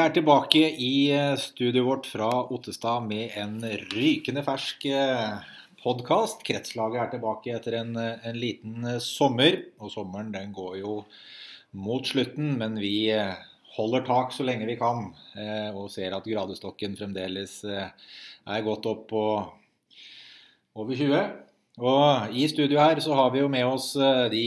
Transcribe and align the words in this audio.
er 0.00 0.12
tilbake 0.14 0.60
i 0.80 1.10
eh, 1.12 1.34
studioet 1.36 1.84
vårt 1.86 2.06
fra 2.08 2.28
Ottestad 2.54 3.04
med 3.04 3.34
en 3.36 3.58
rykende 3.92 4.42
fersk 4.46 4.86
podkast. 5.82 6.40
Kretslaget 6.46 7.02
er 7.02 7.10
tilbake 7.12 7.52
etter 7.56 7.76
en, 7.82 7.92
en, 7.98 8.38
liten 8.38 8.86
sommer. 9.04 9.58
Og 9.80 9.92
sommeren 9.92 10.32
den 10.32 10.54
går 10.56 10.78
jo 10.80 10.94
mot 11.76 12.06
slutten, 12.06 12.54
men 12.60 12.80
vi 12.80 13.12
holder 13.76 14.06
tak 14.08 14.32
så 14.34 14.46
lenge 14.46 14.68
vi 14.68 14.78
kan. 14.80 15.10
Og 15.76 15.90
ser 15.92 16.16
at 16.16 16.26
gradestokken 16.26 16.96
fremdeles 16.98 17.60
er 17.64 18.66
gått 18.66 18.88
opp 18.90 19.06
på 19.12 19.24
over 20.80 20.96
20. 20.96 21.20
Og 21.80 22.36
i 22.36 22.48
studio 22.50 22.80
her 22.80 23.00
så 23.04 23.16
har 23.20 23.34
vi 23.34 23.44
jo 23.44 23.52
med 23.52 23.68
oss 23.68 23.92
de 24.32 24.44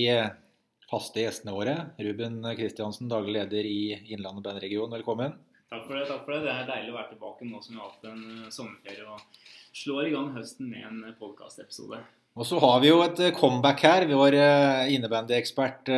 faste 0.94 1.24
gjestene 1.24 1.56
våre. 1.56 1.74
Ruben 2.06 2.44
Kristiansen, 2.58 3.10
daglig 3.10 3.40
leder 3.40 3.66
i 3.66 4.14
Innlandet 4.14 4.46
bandregion, 4.46 4.92
velkommen. 4.94 5.38
Takk 5.74 5.88
for 5.88 5.98
det. 5.98 6.06
takk 6.06 6.26
for 6.26 6.36
Det 6.36 6.44
Det 6.46 6.54
er 6.54 6.68
deilig 6.70 6.92
å 6.94 6.98
være 7.00 7.14
tilbake 7.16 7.48
nå 7.50 7.62
som 7.64 7.74
vi 7.74 7.80
har 7.82 7.88
hatt 7.88 8.12
en 8.12 8.26
eh, 8.44 8.52
sommerferie 8.54 9.08
og 9.10 9.48
slår 9.74 10.10
i 10.10 10.12
gang 10.14 10.28
høsten 10.36 10.70
med 10.70 10.86
en 10.86 11.00
eh, 11.08 11.16
podkastepisode. 11.18 12.04
Og 12.34 12.48
så 12.50 12.60
har 12.62 12.78
vi 12.82 12.92
jo 12.92 13.00
et 13.02 13.24
eh, 13.26 13.34
comeback 13.34 13.82
her. 13.88 14.06
Vår 14.10 14.38
innebandyekspert 14.94 15.90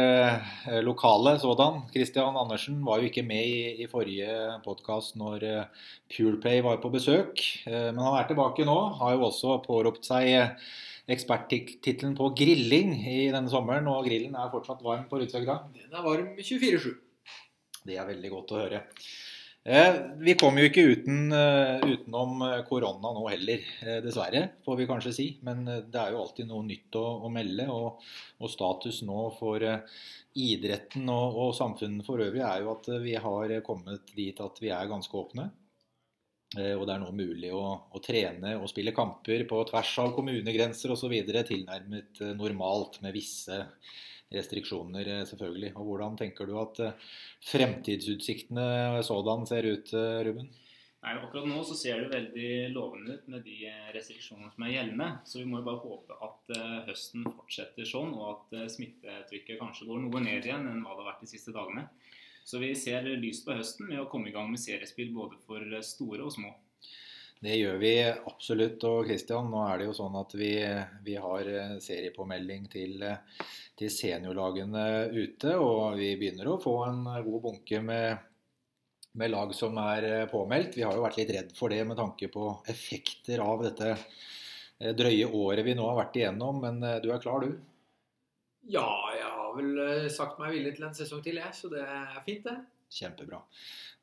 lokale 0.88 1.36
sådan, 1.44 1.84
Christian 1.92 2.40
Andersen, 2.40 2.80
var 2.88 3.04
jo 3.04 3.12
ikke 3.12 3.28
med 3.28 3.52
i, 3.52 3.84
i 3.84 3.92
forrige 3.92 4.32
podkast 4.64 5.20
når 5.20 5.44
Pureplay 6.08 6.64
var 6.64 6.80
på 6.80 6.94
besøk. 6.96 7.44
Men 7.68 8.00
han 8.00 8.20
er 8.22 8.32
tilbake 8.32 8.68
nå. 8.68 8.80
Har 9.02 9.16
jo 9.16 9.28
også 9.28 9.60
påropt 9.68 10.08
seg 10.08 10.56
eksperttittelen 11.12 12.16
på 12.18 12.32
grilling 12.38 12.96
i 12.98 13.20
denne 13.34 13.52
sommeren, 13.52 13.88
og 13.92 14.08
grillen 14.08 14.38
er 14.40 14.52
fortsatt 14.54 14.82
varm 14.86 15.06
på 15.10 15.22
Rudshøgda? 15.22 15.60
Den 15.78 15.94
er 15.94 16.06
varm 16.06 16.34
24-7. 16.40 16.92
Det 17.86 18.00
er 18.02 18.10
veldig 18.10 18.32
godt 18.34 18.54
å 18.56 18.62
høre. 18.64 18.82
Eh, 19.66 19.96
vi 20.22 20.36
kommer 20.38 20.62
jo 20.62 20.70
ikke 20.70 20.84
uten, 20.86 21.32
uh, 21.34 21.82
utenom 21.82 22.44
korona 22.68 23.10
nå 23.16 23.24
heller, 23.32 23.64
eh, 23.82 23.98
dessverre, 24.06 24.44
får 24.66 24.78
vi 24.78 24.86
kanskje 24.90 25.14
si. 25.14 25.26
Men 25.46 25.64
det 25.66 25.98
er 26.02 26.14
jo 26.14 26.22
alltid 26.22 26.50
noe 26.50 26.66
nytt 26.68 26.98
å, 27.02 27.06
å 27.26 27.32
melde. 27.34 27.66
Og, 27.74 28.04
og, 28.38 28.52
status 28.54 29.02
nå 29.08 29.24
for 29.40 29.66
idretten 30.36 31.10
og, 31.10 31.40
og, 31.48 31.52
samfunnet 31.58 32.06
for 32.06 32.22
øvrig 32.22 32.44
er 32.46 32.62
jo 32.62 32.76
at 32.76 32.92
vi 33.02 33.16
har 33.26 33.56
kommet 33.66 34.14
dit 34.14 34.42
at 34.42 34.62
vi 34.62 34.70
er 34.70 34.92
ganske 34.92 35.18
åpne. 35.18 35.50
Eh, 36.56 36.74
og 36.78 36.86
det 36.88 36.96
er 36.96 37.04
nå 37.04 37.12
mulig 37.16 37.52
å, 37.56 37.64
å, 37.92 38.02
trene 38.04 38.56
og 38.60 38.70
spille 38.72 38.96
kamper 38.96 39.44
på 39.50 39.62
tvers 39.70 39.94
av 40.04 40.12
kommunegrenser 40.16 40.94
osv. 40.96 41.16
tilnærmet 41.48 42.22
eh, 42.24 42.36
normalt, 42.38 43.02
med 43.04 43.16
visse 43.16 43.66
restriksjoner, 44.32 45.10
eh, 45.12 45.24
selvfølgelig. 45.28 45.74
Og 45.76 45.90
Hvordan 45.90 46.20
tenker 46.22 46.48
du 46.48 46.56
at 46.62 46.84
fremtidsutsiktene 47.52 49.02
sådan 49.06 49.48
ser 49.50 49.68
ut, 49.68 49.92
Ruben? 50.28 50.54
Nei, 51.06 51.12
Akkurat 51.22 51.46
nå 51.46 51.60
så 51.68 51.76
ser 51.78 52.00
det 52.02 52.16
veldig 52.16 52.52
lovende 52.74 53.20
ut 53.20 53.28
med 53.30 53.44
de 53.46 53.70
restriksjonene 53.94 54.50
som 54.56 54.64
er 54.66 54.72
gjeldende. 54.74 55.10
Så 55.30 55.38
vi 55.38 55.46
må 55.46 55.60
jo 55.60 55.68
bare 55.68 55.84
håpe 55.84 56.16
at 56.26 56.56
høsten 56.88 57.28
fortsetter 57.28 57.86
sånn, 57.86 58.16
og 58.18 58.32
at 58.32 58.72
smittetrykket 58.74 59.60
kanskje 59.60 59.86
går 59.86 60.02
noe 60.02 60.24
ned 60.26 60.48
igjen 60.48 60.66
enn 60.66 60.82
hva 60.82 60.96
det 60.96 61.04
har 61.04 61.12
vært 61.12 61.28
de 61.28 61.30
siste 61.30 61.54
dagene. 61.54 61.86
Så 62.46 62.62
vi 62.62 62.76
ser 62.78 63.08
lyst 63.18 63.46
på 63.46 63.56
høsten 63.58 63.90
med 63.90 64.04
å 64.04 64.10
komme 64.10 64.30
i 64.30 64.36
gang 64.36 64.52
med 64.52 64.62
seriespill 64.62 65.10
både 65.16 65.40
for 65.48 65.66
store 65.82 66.28
og 66.28 66.34
små. 66.36 66.52
Det 67.46 67.56
gjør 67.58 67.80
vi 67.82 67.92
absolutt. 68.06 68.84
Og 68.88 69.10
Christian, 69.10 69.50
nå 69.52 69.64
er 69.68 69.82
det 69.82 69.90
jo 69.90 69.98
sånn 69.98 70.16
at 70.18 70.32
vi, 70.38 70.54
vi 71.06 71.18
har 71.22 71.50
eh, 71.52 71.76
seriepåmelding 71.84 72.70
til, 72.72 73.04
til, 73.78 73.92
seniorlagene 73.92 74.86
ute. 75.14 75.58
Og 75.58 76.00
vi 76.00 76.14
begynner 76.22 76.50
å 76.54 76.62
få 76.62 76.78
en 76.88 77.04
god 77.28 77.42
bunke 77.44 77.82
med, 77.86 78.24
med, 79.20 79.34
lag 79.34 79.54
som 79.58 79.78
er 79.84 80.10
eh, 80.12 80.26
påmeldt. 80.32 80.80
Vi 80.80 80.88
har 80.88 80.96
jo 80.96 81.06
vært 81.06 81.20
litt 81.22 81.36
redd 81.36 81.54
for 81.58 81.74
det 81.74 81.84
med 81.86 82.00
tanke 82.00 82.32
på 82.34 82.50
effekter 82.72 83.44
av 83.44 83.66
dette 83.68 83.94
eh, 83.94 84.96
drøye 84.98 85.30
året 85.30 85.68
vi 85.68 85.78
nå 85.78 85.86
har 85.90 86.00
vært 86.06 86.22
igjennom. 86.22 86.64
Men 86.66 86.82
du 87.04 87.12
er 87.12 87.22
klar, 87.22 87.46
du? 87.46 87.58
Ja, 88.74 88.90
jeg 89.14 89.35
vel 89.58 89.82
eh, 89.82 90.12
sagt 90.14 90.40
meg 90.42 90.56
villig 90.56 90.76
til 90.76 90.88
en 90.88 90.96
sesong 90.98 91.24
til, 91.26 91.42
jeg. 91.42 91.56
Så 91.58 91.72
det 91.72 91.84
er 91.84 92.22
fint, 92.26 92.46
det. 92.46 92.56
Kjempebra. 92.96 93.42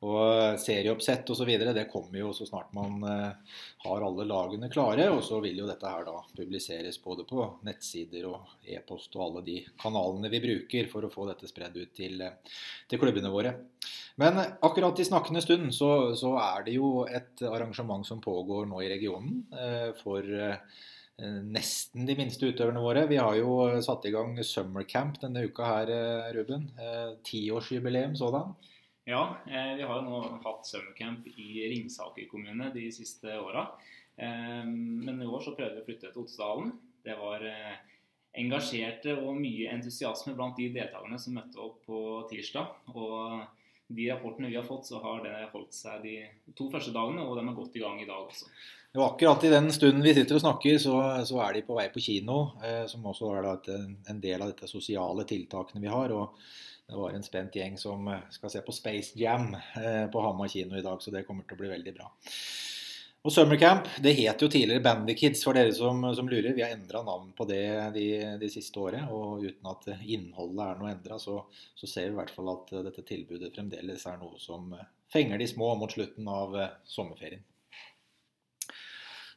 Og 0.03 0.59
serieoppsett 0.59 1.29
osv. 1.31 1.49
det 1.63 1.85
kommer 1.87 2.17
jo 2.19 2.33
så 2.35 2.43
snart 2.45 2.73
man 2.75 2.97
uh, 3.07 3.53
har 3.85 4.03
alle 4.03 4.25
lagene 4.27 4.67
klare. 4.69 5.07
Og 5.13 5.23
så 5.23 5.39
vil 5.41 5.61
jo 5.61 5.67
dette 5.69 5.87
her 5.87 6.03
da 6.03 6.17
publiseres 6.35 6.99
både 7.01 7.23
på 7.29 7.45
nettsider 7.63 8.27
og 8.27 8.67
e-post 8.67 9.15
og 9.15 9.23
alle 9.29 9.45
de 9.47 9.57
kanalene 9.79 10.31
vi 10.33 10.43
bruker 10.43 10.91
for 10.91 11.07
å 11.07 11.11
få 11.13 11.29
dette 11.31 11.47
spredd 11.47 11.79
ut 11.79 11.93
til, 11.95 12.19
uh, 12.19 12.59
til 12.91 13.01
klubbene 13.01 13.31
våre. 13.31 13.55
Men 14.19 14.37
akkurat 14.43 14.99
i 14.99 15.07
snakkende 15.07 15.41
stund 15.41 15.71
så, 15.73 16.11
så, 16.19 16.35
er 16.37 16.67
det 16.67 16.75
jo 16.75 17.07
et 17.07 17.41
arrangement 17.47 18.05
som 18.05 18.21
pågår 18.21 18.67
nå 18.69 18.83
i 18.83 18.91
regionen 18.91 19.39
for 20.03 20.27
Eh, 20.27 20.57
nesten 21.21 22.07
de 22.07 22.15
minste 22.17 22.49
utøverne 22.49 22.81
våre. 22.81 23.05
Vi 23.07 23.19
har 23.21 23.35
jo 23.37 23.81
satt 23.85 24.05
i 24.09 24.13
gang 24.13 24.35
summercamp 24.43 25.19
denne 25.21 25.45
uka 25.45 25.65
her, 25.67 25.91
eh, 25.93 26.33
Ruben. 26.33 26.71
Eh, 26.79 27.15
tiårsjubileum 27.23 28.15
sådan. 28.15 28.55
Ja, 29.05 29.37
vi 29.45 29.83
har 29.83 29.99
jo 29.99 30.07
nå 30.07 30.19
hatt 30.45 30.65
summercamp 30.65 31.27
i 31.27 31.67
Ringsaker 31.69 32.29
kommune 32.31 32.71
de 32.73 32.89
siste 32.91 33.27
åra. 33.35 33.67
Men 34.15 35.21
i 35.21 35.25
år 35.25 35.41
så 35.43 35.51
prøvde 35.57 35.75
vi 35.75 35.81
å 35.81 35.85
flytte 35.85 36.11
til 36.13 36.21
Ottesdalen. 36.21 36.71
Det 37.03 37.17
var 37.19 37.43
engasjerte 38.33 39.17
og 39.19 39.35
mye 39.35 39.73
entusiasme 39.73 40.35
blant 40.37 40.55
de 40.55 40.69
deltakerne 40.71 41.19
som 41.19 41.35
møtte 41.35 41.59
opp 41.59 41.83
på 41.83 41.99
tirsdag. 42.29 42.71
Og 42.95 43.43
de 43.95 44.07
rapportene 44.11 44.49
vi 44.51 44.57
har 44.57 44.65
fått, 44.67 44.87
så 44.89 45.01
har 45.03 45.21
det 45.25 45.35
holdt 45.51 45.75
seg 45.75 46.03
de 46.05 46.17
to 46.57 46.69
første 46.73 46.93
dagene, 46.95 47.25
og 47.25 47.37
de 47.37 47.45
er 47.45 47.57
godt 47.57 47.77
i 47.77 47.83
gang 47.83 48.01
i 48.01 48.09
dag 48.09 48.25
også. 48.25 48.49
Jo, 48.93 49.05
akkurat 49.07 49.43
i 49.47 49.53
den 49.53 49.71
stunden 49.73 50.05
vi 50.05 50.13
sitter 50.13 50.37
og 50.37 50.43
snakker, 50.43 50.77
så, 50.81 50.97
så 51.25 51.39
er 51.41 51.55
de 51.55 51.63
på 51.65 51.77
vei 51.77 51.87
på 51.93 52.03
kino. 52.03 52.43
Eh, 52.61 52.83
som 52.89 53.05
også 53.09 53.31
er 53.39 53.49
et, 53.55 53.71
en 54.11 54.21
del 54.21 54.43
av 54.43 54.53
dette 54.53 54.69
sosiale 54.69 55.25
tiltakene 55.29 55.81
vi 55.81 55.91
har. 55.93 56.13
og 56.13 56.37
det 56.87 56.99
var 56.99 57.15
en 57.15 57.23
spent 57.23 57.55
gjeng 57.55 57.77
som 57.79 58.07
eh, 58.11 58.25
skal 58.29 58.51
se 58.53 58.61
på 58.61 58.75
Space 58.75 59.17
Jam 59.19 59.55
eh, 59.55 60.05
på 60.11 60.21
Hamar 60.21 60.51
kino 60.51 60.77
i 60.77 60.85
dag, 60.85 61.01
så 61.01 61.13
det 61.13 61.23
kommer 61.25 61.47
til 61.47 61.57
å 61.57 61.63
bli 61.63 61.71
veldig 61.71 61.93
bra. 61.95 62.09
Og 63.23 63.31
Summercamp 63.31 63.85
det 64.03 64.11
het 64.17 64.41
jo 64.43 64.49
tidligere 64.51 64.83
Bandykids, 64.83 65.45
for 65.47 65.55
dere 65.55 65.71
som, 65.71 66.01
som 66.11 66.27
lurer. 66.27 66.51
Vi 66.57 66.63
har 66.65 66.73
endra 66.75 66.99
navn 67.07 67.29
på 67.37 67.45
det 67.47 67.61
de, 67.95 68.07
de, 68.41 68.49
siste 68.51 68.81
året. 68.83 69.05
Og 69.15 69.45
uten 69.45 69.69
at 69.71 69.87
innholdet 70.01 70.65
er 70.65 70.81
noe 70.81 70.91
endra, 70.91 71.19
så, 71.23 71.37
så, 71.71 71.87
ser 71.87 72.09
vi 72.09 72.17
i 72.17 72.17
hvert 72.17 72.33
fall 72.35 72.51
at 72.51 72.73
dette 72.89 73.05
tilbudet 73.07 73.53
fremdeles 73.55 74.03
er 74.11 74.19
noe 74.19 74.35
som 74.43 74.75
fenger 75.13 75.39
de 75.39 75.47
små 75.47 75.71
mot 75.79 75.95
slutten 75.95 76.27
av 76.27 76.57
sommerferien. 76.83 77.45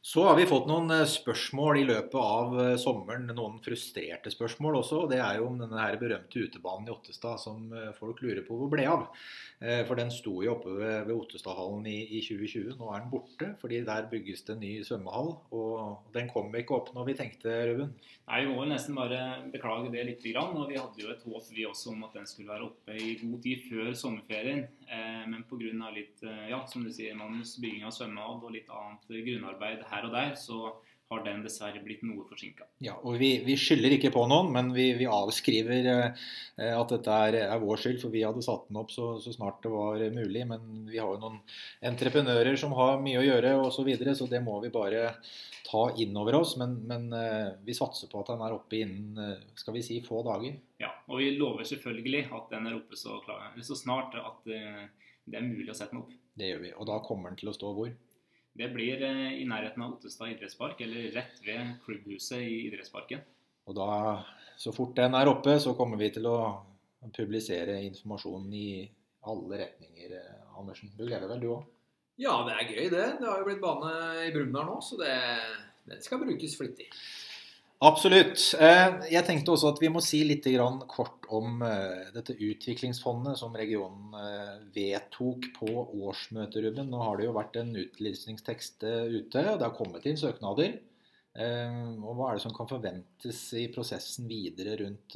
Så 0.07 0.23
har 0.23 0.37
vi 0.39 0.45
fått 0.47 0.69
noen 0.69 0.87
eh, 0.95 1.01
spørsmål 1.03 1.81
i 1.81 1.87
løpet 1.89 2.13
av 2.15 2.53
eh, 2.63 2.69
sommeren. 2.79 3.25
Noen 3.35 3.57
frustrerte 3.59 4.31
spørsmål 4.31 4.77
også. 4.79 5.01
og 5.01 5.09
Det 5.11 5.17
er 5.19 5.41
jo 5.41 5.49
om 5.49 5.57
denne 5.59 5.81
her 5.81 5.97
berømte 5.99 6.45
utebanen 6.47 6.87
i 6.87 6.93
Ottestad 6.93 7.41
som 7.43 7.65
eh, 7.75 7.89
folk 7.97 8.21
lurer 8.23 8.39
på 8.47 8.55
hvor 8.55 8.71
ble 8.71 8.85
av. 8.87 9.03
For 9.89 9.99
den 9.99 10.13
sto 10.13 10.37
jo 10.45 10.53
oppe 10.53 10.77
ved, 10.77 11.11
Ottestadhallen 11.11 11.83
i, 11.91 11.97
i, 12.05 12.21
2020. 12.23 12.77
Nå 12.79 12.93
er 12.93 13.03
den 13.03 13.11
borte, 13.11 13.51
fordi 13.59 13.81
der 13.83 14.07
bygges 14.07 14.45
det 14.47 14.55
en 14.55 14.63
ny 14.63 14.71
svømmehall. 14.87 15.33
Og 15.59 16.11
den 16.15 16.31
kom 16.31 16.55
ikke 16.55 16.77
opp 16.77 16.93
når 16.95 17.09
vi 17.09 17.19
tenkte, 17.19 17.59
Ruben? 17.67 17.91
Nei, 18.29 18.43
Vi 18.45 18.53
må 18.53 18.63
nesten 18.69 18.95
bare 18.95 19.21
beklage 19.51 19.91
det 19.91 20.07
litt. 20.07 20.23
og 20.39 20.69
Vi 20.69 20.79
hadde 20.79 21.03
jo 21.03 21.11
et 21.11 21.27
håp 21.27 21.51
vi 21.51 21.67
også 21.67 21.97
om 21.97 22.07
at 22.07 22.15
den 22.15 22.29
skulle 22.31 22.53
være 22.53 22.69
oppe 22.69 22.95
i 22.95 23.17
god 23.25 23.41
tid 23.43 23.67
før 23.67 23.91
sommerferien. 24.05 24.69
Men 24.87 25.43
pga. 25.49 25.89
litt 25.91 26.21
ja, 26.23 26.61
som 26.67 26.85
du 26.85 26.91
sier, 26.93 27.15
Magnus, 27.19 27.57
bygging 27.59 27.83
av 27.83 27.91
svømmehall 27.91 28.39
og 28.39 28.53
litt 28.53 28.69
annet 28.71 29.09
grunnarbeid 29.25 29.81
her 29.89 30.07
og 30.07 30.13
der, 30.15 30.35
så 30.39 30.71
har 31.09 31.23
den 31.23 31.43
dessverre 31.45 31.79
blitt 31.83 32.01
noe 32.03 32.25
forsinka. 32.27 32.65
Ja, 32.83 32.97
og 32.99 33.15
vi, 33.21 33.29
vi, 33.45 33.55
skylder 33.59 33.93
ikke 33.95 34.11
på 34.11 34.25
noen, 34.27 34.49
men 34.51 34.73
vi, 34.75 34.89
vi 34.99 35.07
avskriver 35.07 35.87
eh, 35.93 36.71
at 36.73 36.91
dette 36.91 37.19
er, 37.27 37.37
er, 37.45 37.61
vår 37.63 37.79
skyld. 37.79 37.99
For 38.01 38.11
vi 38.13 38.25
hadde 38.27 38.43
satt 38.43 38.67
den 38.67 38.79
opp 38.81 38.91
så, 38.91 39.13
så, 39.23 39.31
snart 39.35 39.61
det 39.63 39.71
var 39.71 40.03
mulig. 40.15 40.43
Men 40.49 40.87
vi 40.89 40.99
har 40.99 41.13
jo 41.13 41.21
noen 41.21 41.39
entreprenører 41.87 42.59
som 42.59 42.75
har 42.75 42.99
mye 43.03 43.21
å 43.21 43.27
gjøre 43.27 43.55
osv., 43.61 43.77
så, 43.77 43.85
videre, 43.87 44.15
så 44.17 44.27
det 44.27 44.41
må 44.43 44.57
vi 44.63 44.73
bare 44.73 45.13
ta 45.67 45.85
inn 46.01 46.17
over 46.19 46.41
oss. 46.41 46.57
Men, 46.59 46.75
men 46.89 47.07
eh, 47.15 47.53
vi 47.63 47.77
satser 47.77 48.11
på 48.11 48.23
at 48.23 48.33
den 48.33 48.43
er 48.43 48.57
oppe 48.57 48.81
innen 48.81 49.21
eh, 49.23 49.45
skal 49.55 49.77
vi 49.77 49.85
si, 49.87 50.01
få 50.03 50.25
dager. 50.27 50.59
Ja, 50.83 50.91
og 51.07 51.21
vi 51.23 51.31
lover 51.37 51.67
selvfølgelig 51.67 52.25
at 52.35 52.51
den 52.51 52.67
er 52.67 52.81
oppe 52.81 52.99
så, 52.99 53.21
klar, 53.23 53.47
så 53.63 53.79
snart 53.79 54.17
at 54.19 54.43
det 54.47 55.39
er 55.39 55.47
mulig 55.47 55.71
å 55.71 55.77
sette 55.77 55.95
den 55.95 56.03
opp. 56.03 56.11
Det 56.37 56.51
gjør 56.51 56.61
vi. 56.67 56.75
Og 56.75 56.91
da 56.91 56.99
kommer 57.05 57.31
den 57.31 57.39
til 57.39 57.49
å 57.51 57.55
stå 57.55 57.71
hvor? 57.73 57.95
Det 58.57 58.69
blir 58.73 59.03
eh, 59.05 59.37
i 59.41 59.45
nærheten 59.45 59.83
av 59.85 59.97
Ottestad 59.97 60.31
idrettspark, 60.33 60.81
eller 60.81 61.11
rett 61.13 61.41
ved 61.45 61.75
klubbhuset 61.85 62.41
i 62.41 62.63
idrettsparken. 62.67 63.21
Og 63.69 63.77
da, 63.77 63.89
så 64.57 64.73
fort 64.73 64.95
den 64.97 65.17
er 65.17 65.29
oppe, 65.29 65.59
så 65.61 65.75
kommer 65.77 65.99
vi 66.01 66.09
til 66.15 66.25
å 66.29 66.37
publisere 67.13 67.77
informasjonen 67.85 68.53
i 68.57 68.69
alle 69.29 69.61
retninger. 69.61 70.17
Eh, 70.17 70.57
Andersen, 70.57 70.89
du 70.97 71.05
gleder 71.05 71.29
vel, 71.29 71.43
du 71.43 71.51
òg? 71.53 71.69
Ja, 72.17 72.39
det 72.47 72.55
er 72.55 72.71
gøy, 72.71 72.87
det. 72.89 73.05
Det 73.19 73.29
har 73.29 73.43
jo 73.43 73.45
blitt 73.45 73.61
bane 73.61 73.93
i 74.25 74.33
Brumunddal 74.33 74.71
nå, 74.71 74.79
så 74.81 74.97
det, 75.03 75.13
den 75.85 76.01
skal 76.01 76.23
brukes 76.23 76.57
flittig. 76.57 76.89
Absolutt. 77.85 78.41
Eh, 78.57 78.95
jeg 79.11 79.21
tenkte 79.27 79.53
også 79.53 79.69
at 79.69 79.79
vi 79.83 79.89
må 79.93 80.01
si 80.01 80.23
litt 80.25 80.47
kort 80.89 81.27
om 81.29 81.61
eh, 81.61 82.07
dette 82.15 82.33
utviklingsfondet 82.33 83.37
som 83.37 83.53
regionen 83.53 84.15
eh, 84.17 84.55
vedtok 84.73 85.51
på 85.59 85.69
årsmøtet. 85.85 86.73
Nå 86.81 87.03
har 87.03 87.19
det 87.19 87.27
jo 87.27 87.35
vært 87.37 87.59
en 87.61 87.75
utlysningstekst 87.77 88.81
ute, 88.81 89.43
og 89.43 89.59
det 89.59 89.67
har 89.67 89.77
kommet 89.77 90.09
inn 90.09 90.17
søknader. 90.17 90.79
Og 91.37 92.13
hva 92.17 92.31
er 92.31 92.39
det 92.39 92.41
som 92.41 92.53
kan 92.55 92.65
forventes 92.65 93.43
i 93.61 93.67
prosessen 93.69 94.25
videre 94.25 94.73
rundt, 94.79 95.13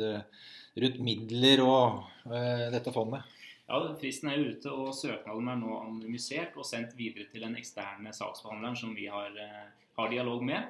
rundt 0.78 1.00
midler 1.02 1.64
og 1.66 2.28
dette 2.30 2.94
fondet? 2.94 3.26
Ja, 3.66 3.80
Fristen 3.98 4.30
er 4.30 4.44
ute, 4.44 4.70
og 4.70 4.94
søknaden 4.94 5.50
er 5.50 5.58
nå 5.58 5.80
anonymisert 5.80 6.54
og 6.62 6.68
sendt 6.70 6.94
videre 6.94 7.26
til 7.32 7.42
den 7.42 7.58
eksterne 7.58 8.14
saksbehandleren 8.14 8.78
som 8.78 8.94
vi 8.94 9.10
har, 9.10 9.34
har 9.98 10.14
dialog 10.14 10.46
med. 10.46 10.70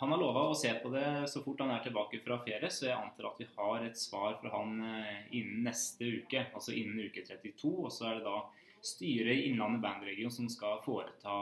Han 0.00 0.12
har 0.12 0.20
lova 0.20 0.44
å 0.46 0.54
se 0.54 0.70
på 0.78 0.90
det 0.92 1.06
så 1.30 1.40
fort 1.42 1.58
han 1.64 1.72
er 1.74 1.80
tilbake 1.82 2.20
fra 2.22 2.36
ferie, 2.44 2.68
så 2.70 2.86
jeg 2.86 2.94
antar 2.94 3.32
at 3.32 3.40
vi 3.42 3.48
har 3.56 3.82
et 3.82 3.98
svar 3.98 4.36
fra 4.38 4.52
han 4.52 4.76
eh, 4.86 5.24
innen 5.34 5.64
neste 5.66 6.06
uke, 6.06 6.44
altså 6.54 6.74
innen 6.76 7.08
uke 7.08 7.24
32. 7.26 7.72
Og 7.72 7.90
så 7.90 8.06
er 8.06 8.20
det 8.20 8.28
da 8.28 8.36
styret 8.84 9.34
i 9.34 9.48
Innlandet 9.48 9.82
bandregion 9.82 10.30
som 10.30 10.46
skal 10.52 10.78
foreta 10.84 11.34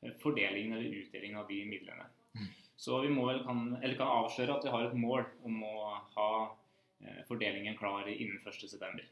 eh, 0.00 0.14
fordelingen 0.22 0.78
eller 0.78 0.96
utdelingen 1.02 1.42
av 1.42 1.50
de 1.50 1.58
midlene. 1.68 2.06
Mm. 2.38 2.46
Så 2.80 3.02
vi 3.04 3.10
må 3.12 3.26
vel 3.28 3.42
kan, 3.44 3.66
eller 3.82 3.98
kan 3.98 4.14
avsløre 4.22 4.56
at 4.56 4.64
vi 4.64 4.72
har 4.72 4.86
et 4.86 4.96
mål 4.96 5.26
om 5.50 5.58
å 5.68 5.80
ha 6.14 6.30
eh, 7.04 7.18
fordelingen 7.28 7.76
klar 7.76 8.08
innen 8.08 8.40
1.9. 8.40 9.04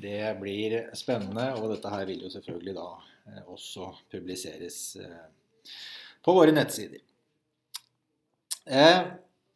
Det 0.00 0.22
blir 0.40 0.78
spennende, 0.96 1.50
og 1.60 1.68
dette 1.74 1.92
her 1.92 2.08
vil 2.08 2.24
jo 2.24 2.32
selvfølgelig 2.32 2.76
da 2.76 2.88
også 3.48 3.90
publiseres 4.12 4.80
på 6.24 6.34
våre 6.36 6.52
nettsider. 6.52 7.00
Eh, 8.66 9.02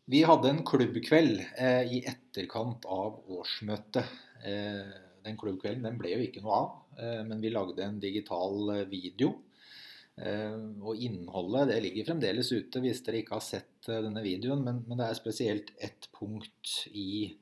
vi 0.04 0.22
hadde 0.22 0.50
en 0.52 0.64
klubbkveld 0.66 1.40
eh, 1.58 1.82
i 1.96 2.00
etterkant 2.06 2.84
av 2.86 3.16
årsmøtet. 3.26 4.06
Eh, 4.46 4.92
den 5.26 5.38
klubbkvelden 5.40 5.82
den 5.88 5.96
ble 5.98 6.12
jo 6.14 6.26
ikke 6.28 6.42
noe 6.44 6.58
av, 6.60 6.68
eh, 6.94 7.22
men 7.26 7.42
vi 7.42 7.50
lagde 7.50 7.82
en 7.82 7.98
digital 8.02 8.70
eh, 8.76 8.84
video. 8.90 9.32
Eh, 10.14 10.54
og 10.78 11.02
innholdet 11.02 11.72
det 11.72 11.80
ligger 11.82 12.06
fremdeles 12.12 12.52
ute 12.54 12.82
hvis 12.84 13.02
dere 13.02 13.24
ikke 13.24 13.34
har 13.34 13.44
sett 13.48 13.90
denne 13.90 14.22
videoen. 14.22 14.62
Men, 14.62 14.84
men, 14.86 15.00
det 15.00 15.08
er 15.08 15.18
spesielt 15.18 15.74
ett 15.82 16.10
punkt 16.14 16.86
i 16.94 17.34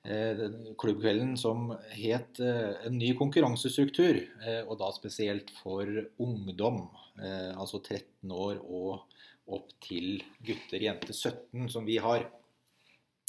klubbkvelden 0.00 1.34
som 1.36 1.74
het 1.92 2.38
en 2.40 2.94
ny 2.96 3.10
konkurransestruktur. 3.18 4.16
og 4.62 4.78
da 4.80 4.86
spesielt 4.96 5.50
for 5.52 5.84
ungdom, 6.24 6.86
altså 7.20 7.82
13 7.82 8.32
år 8.32 8.62
og 8.64 9.02
opp 9.56 9.72
til 9.84 10.20
gutter, 10.46 10.82
jenter 10.82 11.14
17, 11.14 11.68
som 11.72 11.86
vi 11.88 11.98
har. 12.02 12.26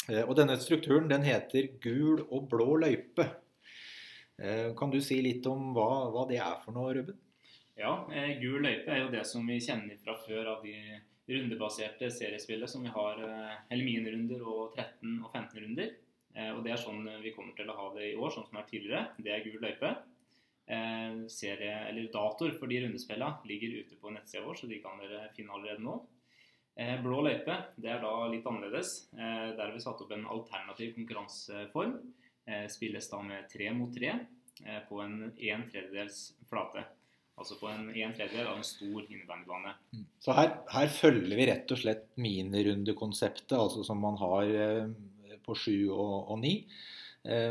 Eh, 0.10 0.24
og 0.26 0.36
denne 0.38 0.58
strukturen 0.62 1.10
den 1.12 1.26
heter 1.28 1.74
gul 1.84 2.24
og 2.24 2.50
blå 2.52 2.76
løype. 2.82 3.28
Eh, 4.42 4.72
kan 4.78 4.94
du 4.94 5.00
si 5.04 5.20
litt 5.22 5.46
om 5.50 5.72
hva, 5.76 6.10
hva 6.14 6.26
det 6.30 6.42
er 6.42 6.58
for 6.64 6.76
noe, 6.76 6.94
Ruben? 6.98 7.20
Ja, 7.78 7.94
eh, 8.14 8.36
gul 8.42 8.62
løype 8.66 8.90
er 8.90 9.04
jo 9.04 9.12
det 9.14 9.26
som 9.30 9.46
vi 9.48 9.60
kjenner 9.62 10.00
fra 10.02 10.18
før 10.26 10.56
av 10.56 10.66
de 10.66 10.76
rundebaserte 11.32 12.10
seriespillet 12.12 12.70
som 12.70 12.84
vi 12.84 12.92
har 12.92 13.20
Helmin-runder 13.70 14.42
og 14.42 14.74
13 14.76 15.22
og 15.22 15.30
15 15.30 15.62
runder. 15.64 15.94
Og 16.56 16.60
det 16.66 16.74
er 16.74 16.80
sånn 16.80 17.06
vi 17.22 17.32
kommer 17.36 17.54
til 17.56 17.70
å 17.72 17.76
ha 17.78 17.86
det 17.94 18.10
i 18.10 18.18
år, 18.18 18.32
sånn 18.34 18.46
som 18.48 18.58
det 18.58 18.62
er 18.64 18.70
tidligere. 18.72 19.04
Det 19.20 19.32
er 19.32 19.46
gul 19.46 19.64
løype. 19.64 19.92
Serie, 21.28 21.74
eller 21.90 22.06
Datoer 22.14 22.54
for 22.56 22.72
de 22.72 22.78
rundespillene 22.84 23.50
ligger 23.50 23.82
ute 23.82 23.98
på 24.00 24.14
nettsida 24.14 24.46
vår, 24.46 24.56
så 24.60 24.70
de 24.70 24.78
kan 24.80 25.02
dere 25.02 25.26
finne 25.36 25.52
allerede 25.56 25.84
nå. 25.84 25.98
Eh, 26.80 26.96
blå 27.04 27.20
løype 27.26 27.58
det 27.82 27.92
er 27.92 28.00
da 28.04 28.14
litt 28.32 28.48
annerledes. 28.48 28.94
Eh, 29.14 29.52
der 29.58 29.66
har 29.66 29.74
vi 29.76 29.84
satt 29.84 30.00
opp 30.04 30.14
en 30.16 30.28
alternativ 30.32 30.94
konkurranseform. 30.96 31.98
Eh, 32.48 32.66
spilles 32.72 33.10
da 33.12 33.20
med 33.26 33.50
tre 33.52 33.72
mot 33.76 33.92
tre 33.96 34.16
på 34.62 35.00
en 35.02 35.32
en 35.32 35.62
tredjedels 35.66 36.36
flate. 36.46 36.84
Altså 37.40 37.56
på 37.58 37.70
en 37.72 37.88
en 37.90 38.14
tredjedel 38.14 38.46
av 38.46 38.60
en 38.60 38.68
stor 38.68 39.00
innebandybane. 39.08 39.72
Mm. 39.96 40.04
Så 40.22 40.36
her, 40.38 40.52
her, 40.70 40.92
følger 40.94 41.40
vi 41.40 41.48
rett 41.50 41.72
og 41.74 41.80
slett 41.82 42.04
minirundekonseptet, 42.22 43.56
altså 43.58 43.82
som 43.88 43.98
man 43.98 44.20
har 44.22 44.52
på 45.42 45.56
sju 45.58 45.90
og, 45.90 46.30
og 46.30 46.38
ni. 46.44 46.54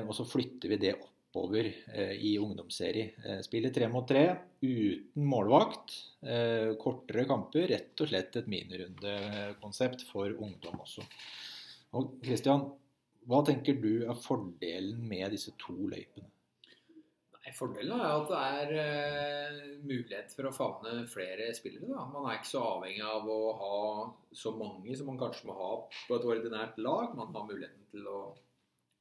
Og 0.06 0.12
så 0.14 0.28
flytter 0.28 0.70
vi 0.70 0.78
det 0.84 0.94
opp 1.00 1.10
oppover 1.30 1.74
eh, 1.94 2.12
i 2.12 2.38
ungdomsserie. 2.38 3.14
Eh, 3.24 3.40
spiller 3.40 3.70
tre 3.70 3.88
mot 3.88 4.08
tre 4.08 4.36
uten 4.60 5.24
målvakt. 5.24 5.94
Eh, 6.22 6.74
kortere 6.80 7.24
kamper. 7.24 7.68
Rett 7.70 8.02
og 8.02 8.10
slett 8.10 8.36
et 8.36 8.50
minirundekonsept 8.50 10.04
for 10.10 10.34
ungdom 10.34 10.82
også. 10.82 11.06
Og 11.98 12.18
Christian, 12.24 12.66
hva 13.30 13.42
tenker 13.46 13.78
du 13.78 14.04
er 14.08 14.18
fordelen 14.18 15.00
med 15.06 15.30
disse 15.34 15.54
to 15.60 15.74
løypene? 15.74 16.28
Nei, 17.40 17.54
Fordelen 17.56 17.96
er 17.96 18.10
at 18.12 18.28
det 18.28 18.40
er 18.60 18.72
uh, 18.76 19.60
mulighet 19.80 20.34
for 20.36 20.44
å 20.44 20.52
favne 20.52 21.06
flere 21.08 21.48
spillere. 21.56 21.88
Da. 21.88 22.04
Man 22.12 22.28
er 22.28 22.36
ikke 22.36 22.50
så 22.50 22.64
avhengig 22.76 23.06
av 23.06 23.24
å 23.32 23.38
ha 23.56 23.78
så 24.36 24.52
mange 24.58 24.92
som 24.98 25.08
man 25.08 25.18
kanskje 25.20 25.48
må 25.48 25.56
ha 25.56 25.70
på 25.88 26.18
et 26.18 26.26
ordinært 26.28 26.76
lag. 26.84 27.14
Man 27.16 27.32
har 27.32 27.48
muligheten 27.48 27.88
til 27.94 28.04
å 28.12 28.20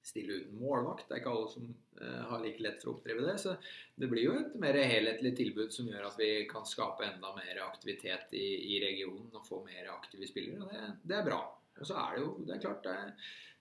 stille 0.09 0.39
uten 0.41 0.59
målvakt. 0.61 1.07
Det 1.07 1.15
er 1.17 1.21
ikke 1.21 1.33
alle 1.33 1.51
som 1.51 1.67
uh, 2.01 2.21
har 2.31 2.41
like 2.43 2.63
lett 2.65 2.81
for 2.83 2.91
å 2.91 2.95
oppdrive 2.97 3.27
det. 3.27 3.35
Så 3.41 3.55
det 3.99 4.09
blir 4.11 4.25
jo 4.25 4.37
et 4.39 4.57
mer 4.61 4.79
helhetlig 4.81 5.35
tilbud 5.37 5.75
som 5.75 5.89
gjør 5.89 6.09
at 6.09 6.17
vi 6.19 6.31
kan 6.49 6.67
skape 6.67 7.07
enda 7.07 7.35
mer 7.37 7.61
aktivitet 7.67 8.33
i, 8.37 8.47
i 8.75 8.81
regionen 8.83 9.29
og 9.33 9.45
få 9.47 9.61
mer 9.67 9.91
aktive 9.93 10.29
spillere. 10.29 10.65
og 10.65 10.73
Det, 10.73 10.97
det 11.11 11.19
er 11.19 11.29
bra. 11.29 11.43
Og 11.79 11.87
så 11.87 11.95
er 12.01 12.17
det 12.17 12.25
jo 12.25 12.33
det 12.43 12.57
er 12.57 12.65
klart 12.65 12.83
det 12.83 12.97
er 12.97 13.13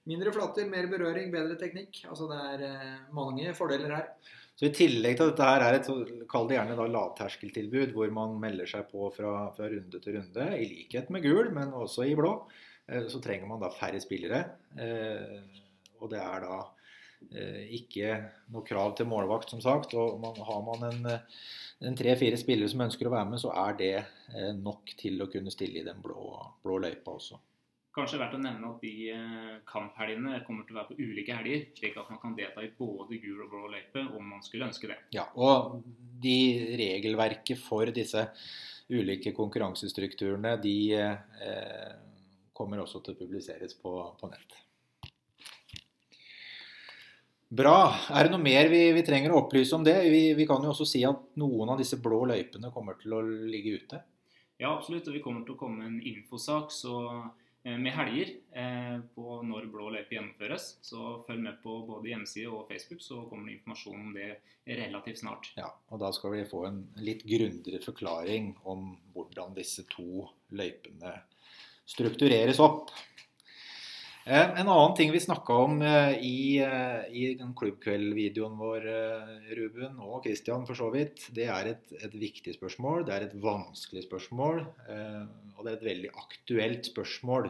mindre 0.08 0.32
flater, 0.34 0.68
mer 0.72 0.88
berøring, 0.90 1.30
bedre 1.34 1.58
teknikk. 1.60 2.02
Altså 2.08 2.28
det 2.32 2.42
er 2.54 2.66
uh, 2.66 3.08
mange 3.16 3.54
fordeler 3.56 3.96
her. 4.00 4.12
Så 4.58 4.66
I 4.66 4.74
tillegg 4.74 5.14
til 5.14 5.28
at 5.28 5.36
dette 5.36 5.46
her 5.46 5.62
er 5.62 5.76
et 5.76 6.24
kall 6.30 6.48
det 6.50 6.56
gjerne 6.56 6.74
da 6.74 6.86
lavterskeltilbud, 6.90 7.92
hvor 7.94 8.10
man 8.10 8.34
melder 8.42 8.66
seg 8.66 8.88
på 8.90 9.06
fra, 9.14 9.52
fra 9.54 9.68
runde 9.70 10.00
til 10.02 10.16
runde, 10.18 10.46
i 10.58 10.66
likhet 10.66 11.12
med 11.14 11.22
gul, 11.22 11.52
men 11.54 11.70
også 11.78 12.08
i 12.08 12.16
blå, 12.18 12.32
eh, 12.90 13.06
så 13.06 13.20
trenger 13.22 13.46
man 13.46 13.62
da 13.62 13.70
færre 13.70 14.00
spillere. 14.02 14.40
Og 16.00 16.12
det 16.12 16.20
er 16.22 16.46
da 16.46 16.58
eh, 17.32 17.64
ikke 17.78 18.14
noe 18.54 18.66
krav 18.66 18.94
til 18.98 19.08
målvakt, 19.10 19.52
som 19.54 19.62
sagt. 19.64 19.96
Og 19.98 20.20
man, 20.22 20.38
har 20.48 20.64
man 20.66 20.88
en, 20.90 21.10
en 21.90 21.98
tre-fire 21.98 22.38
spillere 22.40 22.70
som 22.72 22.86
ønsker 22.86 23.10
å 23.10 23.14
være 23.16 23.32
med, 23.34 23.42
så 23.42 23.52
er 23.66 23.78
det 23.78 23.94
eh, 23.98 24.54
nok 24.56 24.96
til 24.98 25.20
å 25.22 25.30
kunne 25.32 25.54
stille 25.54 25.82
i 25.82 25.86
den 25.86 26.02
blå, 26.04 26.32
blå 26.64 26.80
løypa 26.86 27.16
også. 27.16 27.40
Kanskje 27.98 28.18
verdt 28.20 28.36
å 28.36 28.38
nevne 28.38 28.68
at 28.68 28.82
de 28.84 28.92
eh, 29.10 29.54
kamphelgene 29.66 30.42
kommer 30.46 30.66
til 30.66 30.76
å 30.76 30.82
være 30.82 30.92
på 30.92 31.02
ulike 31.02 31.34
helger, 31.34 31.64
slik 31.74 31.96
at 31.98 32.10
man 32.12 32.20
kan 32.22 32.36
delta 32.36 32.62
i 32.62 32.70
både 32.78 33.18
gul 33.18 33.40
og 33.42 33.50
blå 33.50 33.70
løype 33.72 34.04
om 34.14 34.34
man 34.36 34.44
skulle 34.46 34.68
ønske 34.68 34.90
det. 34.90 34.98
Ja, 35.16 35.24
og 35.34 35.80
de 36.22 36.38
regelverket 36.78 37.58
for 37.58 37.90
disse 37.94 38.28
ulike 38.92 39.32
konkurransestrukturene, 39.36 40.54
de 40.62 40.76
eh, 41.00 41.90
kommer 42.54 42.84
også 42.84 43.02
til 43.02 43.16
å 43.16 43.20
publiseres 43.24 43.74
på, 43.82 43.96
på 44.20 44.30
nett. 44.30 44.60
Bra. 47.48 47.94
Er 48.12 48.26
det 48.26 48.34
noe 48.34 48.44
mer 48.44 48.68
vi, 48.68 48.82
vi 48.92 49.02
trenger 49.06 49.32
å 49.32 49.40
opplyse 49.40 49.72
om 49.76 49.84
det? 49.86 49.96
Vi, 50.12 50.22
vi, 50.36 50.46
kan 50.48 50.64
jo 50.64 50.74
også 50.74 50.84
si 50.88 51.00
at 51.08 51.20
noen 51.40 51.72
av 51.72 51.80
disse 51.80 51.96
blå 52.04 52.26
løypene 52.28 52.68
kommer 52.74 52.98
til 53.00 53.16
å 53.16 53.22
ligge 53.24 53.78
ute. 53.80 54.00
Ja, 54.60 54.74
absolutt. 54.74 55.08
Og 55.08 55.16
vi 55.16 55.22
kommer 55.24 55.46
til 55.46 55.56
å 55.56 55.60
komme 55.60 55.80
med 55.80 55.88
en 55.94 56.10
infosak 56.10 56.74
så, 56.74 56.98
eh, 57.64 57.78
med 57.80 57.94
helger 57.96 58.34
eh, 58.52 58.98
på 59.14 59.40
når 59.48 59.70
blå 59.72 59.88
løype 59.94 60.18
gjennomføres. 60.18 60.74
Så 60.84 61.22
følg 61.24 61.46
med 61.46 61.56
på 61.62 61.78
både 61.88 62.12
hjemmeside 62.12 62.52
og 62.52 62.68
Facebook, 62.68 63.00
så 63.00 63.22
kommer 63.30 63.48
det 63.48 63.56
informasjon 63.56 64.04
om 64.10 64.12
det 64.18 64.30
relativt 64.68 65.22
snart. 65.22 65.48
Ja, 65.56 65.72
og 65.88 66.04
Da 66.04 66.12
skal 66.12 66.36
vi 66.36 66.44
få 66.50 66.66
en 66.68 66.82
litt 67.00 67.24
grundigere 67.24 67.80
forklaring 67.80 68.58
om 68.68 68.90
hvordan 69.14 69.56
disse 69.56 69.88
to 69.88 70.28
løypene 70.52 71.16
struktureres 71.88 72.60
opp. 72.60 72.92
Eh, 74.28 74.60
en 74.60 74.68
annen 74.68 74.94
ting 74.94 75.08
vi 75.12 75.20
snakka 75.24 75.54
om 75.56 75.78
eh, 75.82 76.18
i, 76.20 76.58
eh, 76.60 77.04
i 77.16 77.28
klubbkveldvideoen 77.56 78.58
vår, 78.60 78.88
Ruben 79.56 80.02
og 80.04 80.26
Christian 80.26 80.66
for 80.68 80.76
så 80.76 80.90
vidt, 80.92 81.30
det 81.32 81.46
er 81.48 81.70
et, 81.70 81.94
et, 81.96 82.12
viktig 82.12 82.52
spørsmål. 82.58 83.06
Det 83.08 83.14
er 83.14 83.24
et 83.24 83.38
vanskelig 83.40 84.04
spørsmål. 84.04 84.60
Og 85.56 85.64
det 85.64 85.70
er 85.70 85.78
et 85.78 85.88
veldig 85.88 86.12
aktuelt 86.20 86.90
spørsmål 86.90 87.48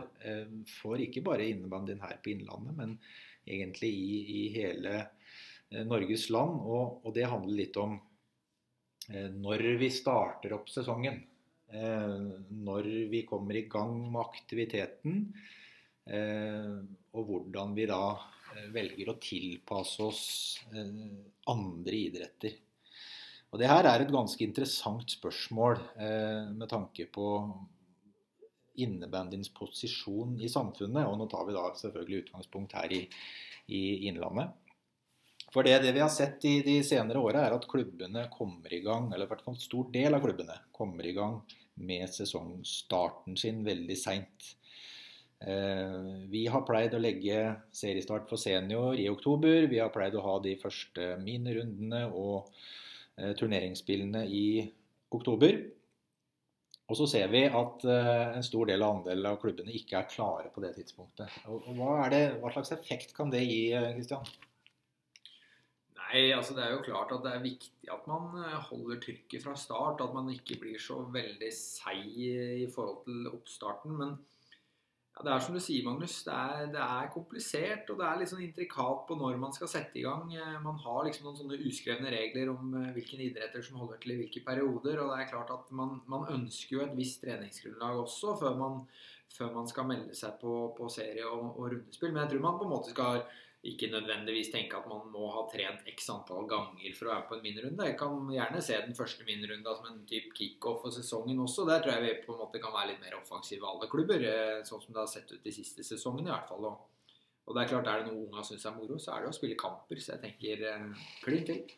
for 0.71 1.03
ikke 1.03 1.25
bare 1.27 1.51
innebandyen 1.51 2.05
her 2.05 2.15
på 2.23 2.31
Innlandet, 2.37 2.79
men 2.79 2.95
egentlig 3.43 3.91
i, 3.91 4.23
i 4.39 4.47
hele 4.55 5.03
Norges 5.91 6.29
land. 6.31 6.63
Og, 6.63 7.03
og, 7.03 7.11
det 7.19 7.27
handler 7.27 7.59
litt 7.59 7.77
om 7.83 7.99
når 9.43 9.67
vi 9.83 9.91
starter 9.93 10.55
opp 10.57 10.71
sesongen. 10.71 11.25
Når 11.75 12.93
vi 13.11 13.27
kommer 13.29 13.59
i 13.59 13.67
gang 13.69 13.99
med 14.07 14.23
aktiviteten 14.23 15.25
og 16.09 17.29
hvordan 17.29 17.75
vi 17.77 17.87
da 17.91 18.03
eh, 18.15 18.69
velger 18.75 19.13
å 19.13 19.19
tilpasse 19.23 20.05
oss 20.05 20.23
eh, 20.73 20.95
andre 21.53 21.99
idretter. 21.99 22.57
Og 23.49 23.61
Det 23.61 23.69
her 23.71 23.89
er 23.89 24.05
et 24.05 24.13
ganske 24.13 24.45
interessant 24.45 25.09
spørsmål 25.09 25.79
med 26.53 26.67
tanke 26.69 27.07
på 27.09 27.29
innebandyens 28.85 29.49
posisjon 29.57 30.35
i 30.45 30.51
samfunnet. 30.53 31.07
Og 31.09 31.17
nå 31.17 31.27
tar 31.33 31.47
vi 31.49 31.55
da 31.57 31.63
selvfølgelig 31.81 32.27
utgangspunkt 32.27 32.77
her 32.77 32.93
i, 32.93 33.07
i 33.73 33.83
Innlandet. 34.11 34.53
For 35.49 35.65
det, 35.65 35.79
det, 35.81 35.95
vi 35.97 36.05
har 36.05 36.13
sett 36.13 36.45
i 36.45 36.59
de 36.65 36.77
senere 36.85 37.23
åra, 37.25 37.47
er 37.47 37.57
at 37.57 37.65
klubbene 37.71 38.27
kommer 38.35 38.73
i 38.75 38.83
gang, 38.85 39.09
eller 39.13 39.25
i 39.25 39.31
hvert 39.31 39.47
fall 39.47 39.57
en 39.57 39.63
stor 39.63 39.89
del 39.95 40.13
av 40.13 40.25
klubbene 40.25 40.59
kommer 40.77 41.09
i 41.09 41.15
gang 41.17 41.39
med 41.81 42.11
sesongstarten 42.13 43.39
sin 43.41 43.63
veldig 43.65 43.97
seint. 43.97 44.51
Eh, 45.41 45.97
vi 46.31 46.47
har 46.51 46.65
pleid 46.67 46.97
å 46.97 47.01
legge 47.03 47.43
seriestart 47.75 48.27
for 48.31 48.41
senior 48.41 48.99
i 48.99 49.09
oktober. 49.11 49.69
Vi 49.71 49.79
har 49.79 49.93
pleid 49.95 50.17
å 50.19 50.25
ha 50.25 50.37
de 50.43 50.57
første 50.59 51.13
minirundene 51.23 52.07
og 52.11 52.51
eh, 53.17 53.35
turneringsspillene 53.39 54.25
i 54.27 54.49
oktober. 55.15 55.61
Og 56.89 56.97
så 56.97 57.05
ser 57.11 57.29
vi 57.29 57.43
at 57.45 57.83
uh, 57.85 58.37
en 58.39 58.45
stor 58.47 58.71
del 58.71 58.81
av 58.81 58.95
andelen 58.95 59.27
av 59.29 59.35
klubbene 59.43 59.75
ikke 59.77 59.99
er 59.99 60.07
klare 60.09 60.49
på 60.55 60.63
det 60.65 60.71
tidspunktet. 60.79 61.35
Og, 61.53 61.67
hva, 61.77 62.07
det, 62.09 62.23
hva, 62.41 62.49
slags 62.55 62.73
effekt 62.73 63.13
kan 63.13 63.29
det 63.29 63.43
gi, 63.45 63.75
Kristian? 63.93 64.25
Nei, 66.09 66.31
altså 66.33 66.55
Det 66.57 66.65
er 66.65 66.73
jo 66.73 66.85
klart 66.87 67.13
at 67.13 67.25
det 67.27 67.35
er 67.35 67.45
viktig 67.45 67.91
at 67.93 68.07
man 68.09 68.33
eh, 68.41 68.57
holder 68.71 69.01
trykket 69.03 69.45
fra 69.45 69.55
start. 69.61 70.01
At 70.01 70.15
man 70.17 70.31
ikke 70.33 70.57
blir 70.63 70.81
så 70.81 71.03
veldig 71.13 71.51
seig 71.53 72.17
i 72.17 72.69
forhold 72.73 73.03
til 73.05 73.29
oppstarten. 73.35 73.97
Men 74.01 74.17
ja, 75.19 75.25
det 75.25 75.33
er 75.35 75.43
som 75.43 75.57
du 75.57 75.61
sier, 75.63 75.83
Magnus. 75.83 76.21
Det 76.23 76.35
er, 76.35 76.69
det 76.71 76.79
er, 76.79 77.09
komplisert, 77.11 77.89
og 77.91 77.99
det 77.99 78.07
er 78.07 78.21
litt 78.21 78.31
sånn 78.31 78.45
intrikat 78.45 79.01
på 79.09 79.17
når 79.19 79.39
man 79.43 79.55
skal 79.55 79.71
sette 79.71 79.99
i 79.99 80.05
gang. 80.05 80.31
Eh, 80.31 80.59
man 80.63 80.79
har 80.85 81.01
liksom 81.07 81.27
noen 81.27 81.39
sånne 81.41 81.59
uskrevne 81.67 82.13
regler 82.15 82.53
om 82.53 82.77
eh, 82.79 82.93
hvilke 82.95 83.19
idretter 83.25 83.65
som 83.65 83.81
holder 83.83 83.99
til 84.03 84.15
i 84.15 84.19
hvilke 84.21 84.45
perioder. 84.47 85.03
Og 85.03 85.11
det 85.11 85.19
er 85.19 85.31
klart 85.33 85.51
at 85.55 85.73
man, 85.75 85.99
man 86.07 86.29
ønsker 86.37 86.77
jo 86.77 86.85
et 86.85 86.95
visst 86.99 87.25
treningsgrunnlag 87.25 87.99
også 88.05 88.37
før 88.39 88.55
man, 88.61 88.79
før 89.35 89.51
man 89.59 89.67
skal 89.71 89.91
melde 89.91 90.15
seg 90.15 90.39
på, 90.39 90.55
på 90.79 90.91
serie 90.93 91.27
og, 91.27 91.51
og, 91.57 91.67
rundespill. 91.75 92.15
Men 92.15 92.25
jeg 92.25 92.37
tror 92.37 92.47
man 92.47 92.63
på 92.63 92.69
en 92.69 92.75
måte 92.77 92.95
skal 92.95 93.25
ikke 93.67 93.89
nødvendigvis 93.91 94.53
tenke 94.53 94.79
at 94.79 94.87
man 94.87 95.09
må 95.11 95.29
ha 95.35 95.41
trent 95.51 95.87
x 95.91 96.07
antall 96.13 96.47
ganger 96.51 96.93
for 96.95 97.09
å 97.09 97.15
være 97.15 97.25
på 97.27 97.37
en 97.37 97.43
minirunde. 97.43 97.89
Jeg 97.89 97.97
kan 97.99 98.29
gjerne 98.31 98.61
se 98.63 98.77
den 98.85 98.95
første 98.95 99.27
minirunda 99.27 99.75
som 99.75 99.89
en 99.91 100.05
type 100.07 100.31
kickoff 100.37 100.85
for 100.85 100.95
sesongen 100.95 101.41
også. 101.43 101.67
Der 101.67 101.83
tror 101.83 101.97
jeg 101.97 102.05
vi 102.05 102.13
på 102.23 102.37
en 102.37 102.43
måte 102.45 102.61
kan 102.63 102.75
være 102.75 102.93
litt 102.93 103.03
mer 103.03 103.19
offensive 103.19 103.67
alle 103.67 103.91
klubber, 103.91 104.23
eh, 104.23 104.61
sånn 104.69 104.85
som 104.85 104.95
det 104.95 105.03
har 105.03 105.11
sett 105.11 105.33
ut 105.35 105.43
de 105.43 105.55
siste 105.55 105.83
sesongene 105.87 106.31
i 106.31 106.35
hvert 106.37 106.53
fall. 106.53 106.69
Og 106.69 107.57
det 107.57 107.65
er 107.65 107.73
klart, 107.73 107.91
er 107.91 108.05
det 108.05 108.13
noe 108.13 108.29
unga 108.29 108.45
syns 108.47 108.69
er 108.69 108.77
moro, 108.77 109.01
så 109.01 109.17
er 109.17 109.25
det 109.25 109.33
å 109.33 109.37
spille 109.41 109.59
kamper. 109.59 109.99
Så 110.05 110.15
jeg 110.15 110.23
tenker 110.23 110.65
eh, 110.71 111.05
klin 111.25 111.45
til. 111.49 111.75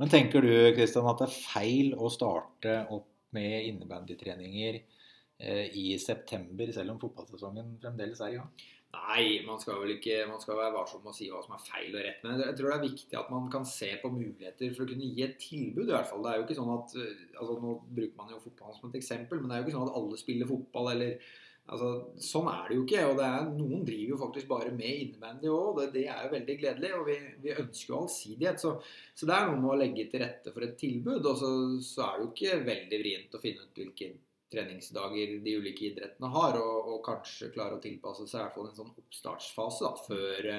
Men 0.00 0.10
tenker 0.10 0.42
du 0.42 0.50
Kristian, 0.74 1.06
at 1.12 1.22
det 1.22 1.28
er 1.28 1.38
feil 1.44 1.94
å 1.94 2.10
starte 2.10 2.74
opp 2.90 3.06
med 3.36 3.68
innebandytreninger 3.68 4.80
eh, 4.80 5.66
i 5.78 5.94
september, 6.02 6.72
selv 6.74 6.96
om 6.96 7.00
fotballsesongen 7.02 7.76
fremdeles 7.84 8.22
er 8.24 8.34
i 8.34 8.38
gang? 8.40 8.68
Nei, 8.90 9.42
man 9.46 9.60
skal 9.62 9.78
vel 9.78 9.92
ikke 9.94 10.24
man 10.26 10.40
skal 10.42 10.56
være 10.58 10.74
varsom 10.74 11.04
med 11.04 11.12
å 11.12 11.14
si 11.14 11.28
hva 11.30 11.40
som 11.44 11.52
er 11.54 11.62
feil 11.62 11.92
og 11.94 12.02
rett. 12.02 12.24
Men 12.24 12.40
jeg 12.42 12.56
tror 12.58 12.72
det 12.72 12.78
er 12.78 12.88
viktig 12.88 13.18
at 13.20 13.28
man 13.30 13.44
kan 13.52 13.66
se 13.68 13.90
på 14.02 14.10
muligheter 14.10 14.72
for 14.74 14.82
å 14.82 14.90
kunne 14.90 15.10
gi 15.14 15.22
et 15.26 15.36
tilbud. 15.42 15.84
i 15.84 15.94
hvert 15.94 16.08
fall. 16.10 16.24
Det 16.24 16.32
er 16.32 16.40
jo 16.40 16.46
ikke 16.48 16.56
sånn 16.58 16.72
at, 16.74 16.96
altså 17.36 17.58
Nå 17.62 17.74
bruker 17.86 18.16
man 18.18 18.32
jo 18.34 18.40
fotball 18.42 18.74
som 18.74 18.88
et 18.88 18.98
eksempel, 18.98 19.38
men 19.38 19.46
det 19.46 19.56
er 19.56 19.62
jo 19.62 19.68
ikke 19.68 19.76
sånn 19.76 19.86
at 19.92 20.00
alle 20.00 20.18
spiller 20.18 20.50
fotball. 20.50 20.90
eller 20.96 21.28
altså 21.70 21.90
Sånn 22.30 22.48
er 22.50 22.64
det 22.66 22.78
jo 22.80 22.86
ikke. 22.88 23.04
og 23.12 23.22
er, 23.28 23.46
Noen 23.60 23.84
driver 23.86 24.14
jo 24.16 24.18
faktisk 24.24 24.48
bare 24.50 24.72
med 24.74 25.04
innebandy 25.04 25.52
òg. 25.54 25.70
Det, 25.78 25.86
det 25.94 26.04
er 26.10 26.24
jo 26.24 26.32
veldig 26.34 26.56
gledelig. 26.64 26.90
og 26.98 27.06
Vi, 27.12 27.18
vi 27.46 27.54
ønsker 27.54 27.94
jo 27.94 28.00
allsidighet. 28.00 28.64
Så, 28.64 28.72
så, 29.14 29.22
det 29.22 29.36
er 29.36 29.52
noe 29.52 29.60
med 29.60 29.70
å 29.76 29.78
legge 29.84 30.08
til 30.10 30.24
rette 30.24 30.56
for 30.56 30.66
et 30.66 30.74
tilbud. 30.82 31.22
Og 31.22 31.38
så, 31.38 31.52
så 31.92 32.08
er 32.08 32.18
det 32.18 32.26
jo 32.26 32.32
ikke 32.34 32.66
veldig 32.72 33.00
vrient 33.04 33.38
å 33.38 33.42
finne 33.46 33.68
ut 33.68 33.82
hvilken 33.84 34.18
treningsdager 34.50 35.36
de 35.44 35.56
ulike 35.60 35.90
idrettene 35.90 36.30
har, 36.34 36.58
og, 36.60 36.92
og, 36.94 37.00
kanskje 37.06 37.52
klare 37.54 37.78
å 37.78 37.82
tilpasse 37.82 38.26
seg 38.26 38.40
i 38.40 38.44
hvert 38.44 38.56
fall 38.56 38.70
en 38.70 38.78
sånn 38.78 38.94
oppstartsfase 39.02 39.86
da, 39.86 39.92
før, 40.08 40.50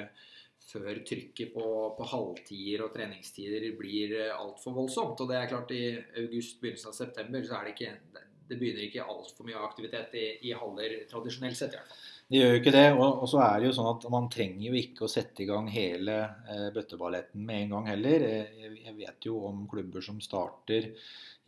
før 0.70 1.02
trykket 1.08 1.54
på, 1.54 1.66
på, 1.98 2.08
halvtider 2.14 2.86
og 2.86 2.92
treningstider 2.96 3.68
blir 3.78 4.16
altfor 4.32 4.76
voldsomt. 4.80 5.20
Og 5.20 5.30
det 5.30 5.38
er 5.38 5.50
klart 5.52 5.74
I 5.76 5.84
august, 6.24 6.60
begynnelsen 6.62 6.92
av 6.92 6.98
september 6.98 7.44
så 7.46 7.58
er 7.58 7.68
det 7.68 7.76
ikke 7.76 8.28
det 8.52 8.60
begynner 8.60 8.86
ikke 8.86 9.08
altfor 9.08 9.48
mye 9.48 9.64
aktivitet 9.64 10.16
i, 10.20 10.26
i 10.48 10.56
haller 10.56 11.00
tradisjonelt 11.10 11.58
sett. 11.58 11.74
i 11.74 11.80
hvert 11.80 11.88
fall. 11.88 12.08
Det 12.32 12.38
gjør 12.38 12.54
jo 12.54 12.60
ikke 12.62 12.72
det. 12.72 12.86
Og, 12.94 13.08
og, 13.10 13.26
så 13.28 13.42
er 13.44 13.58
det 13.58 13.66
jo 13.66 13.74
sånn 13.76 13.90
at 13.90 14.06
man 14.12 14.30
trenger 14.32 14.62
jo 14.70 14.78
ikke 14.78 15.04
å 15.04 15.10
sette 15.10 15.44
i 15.44 15.48
gang 15.50 15.66
hele 15.68 16.14
eh, 16.48 16.70
bøtteballetten 16.72 17.42
med 17.44 17.66
en 17.66 17.74
gang 17.74 17.90
heller. 17.90 18.24
Jeg, 18.24 18.70
jeg 18.86 18.96
vet 18.96 19.28
jo 19.28 19.42
om 19.50 19.66
klubber 19.68 20.04
som 20.04 20.22
starter 20.24 20.88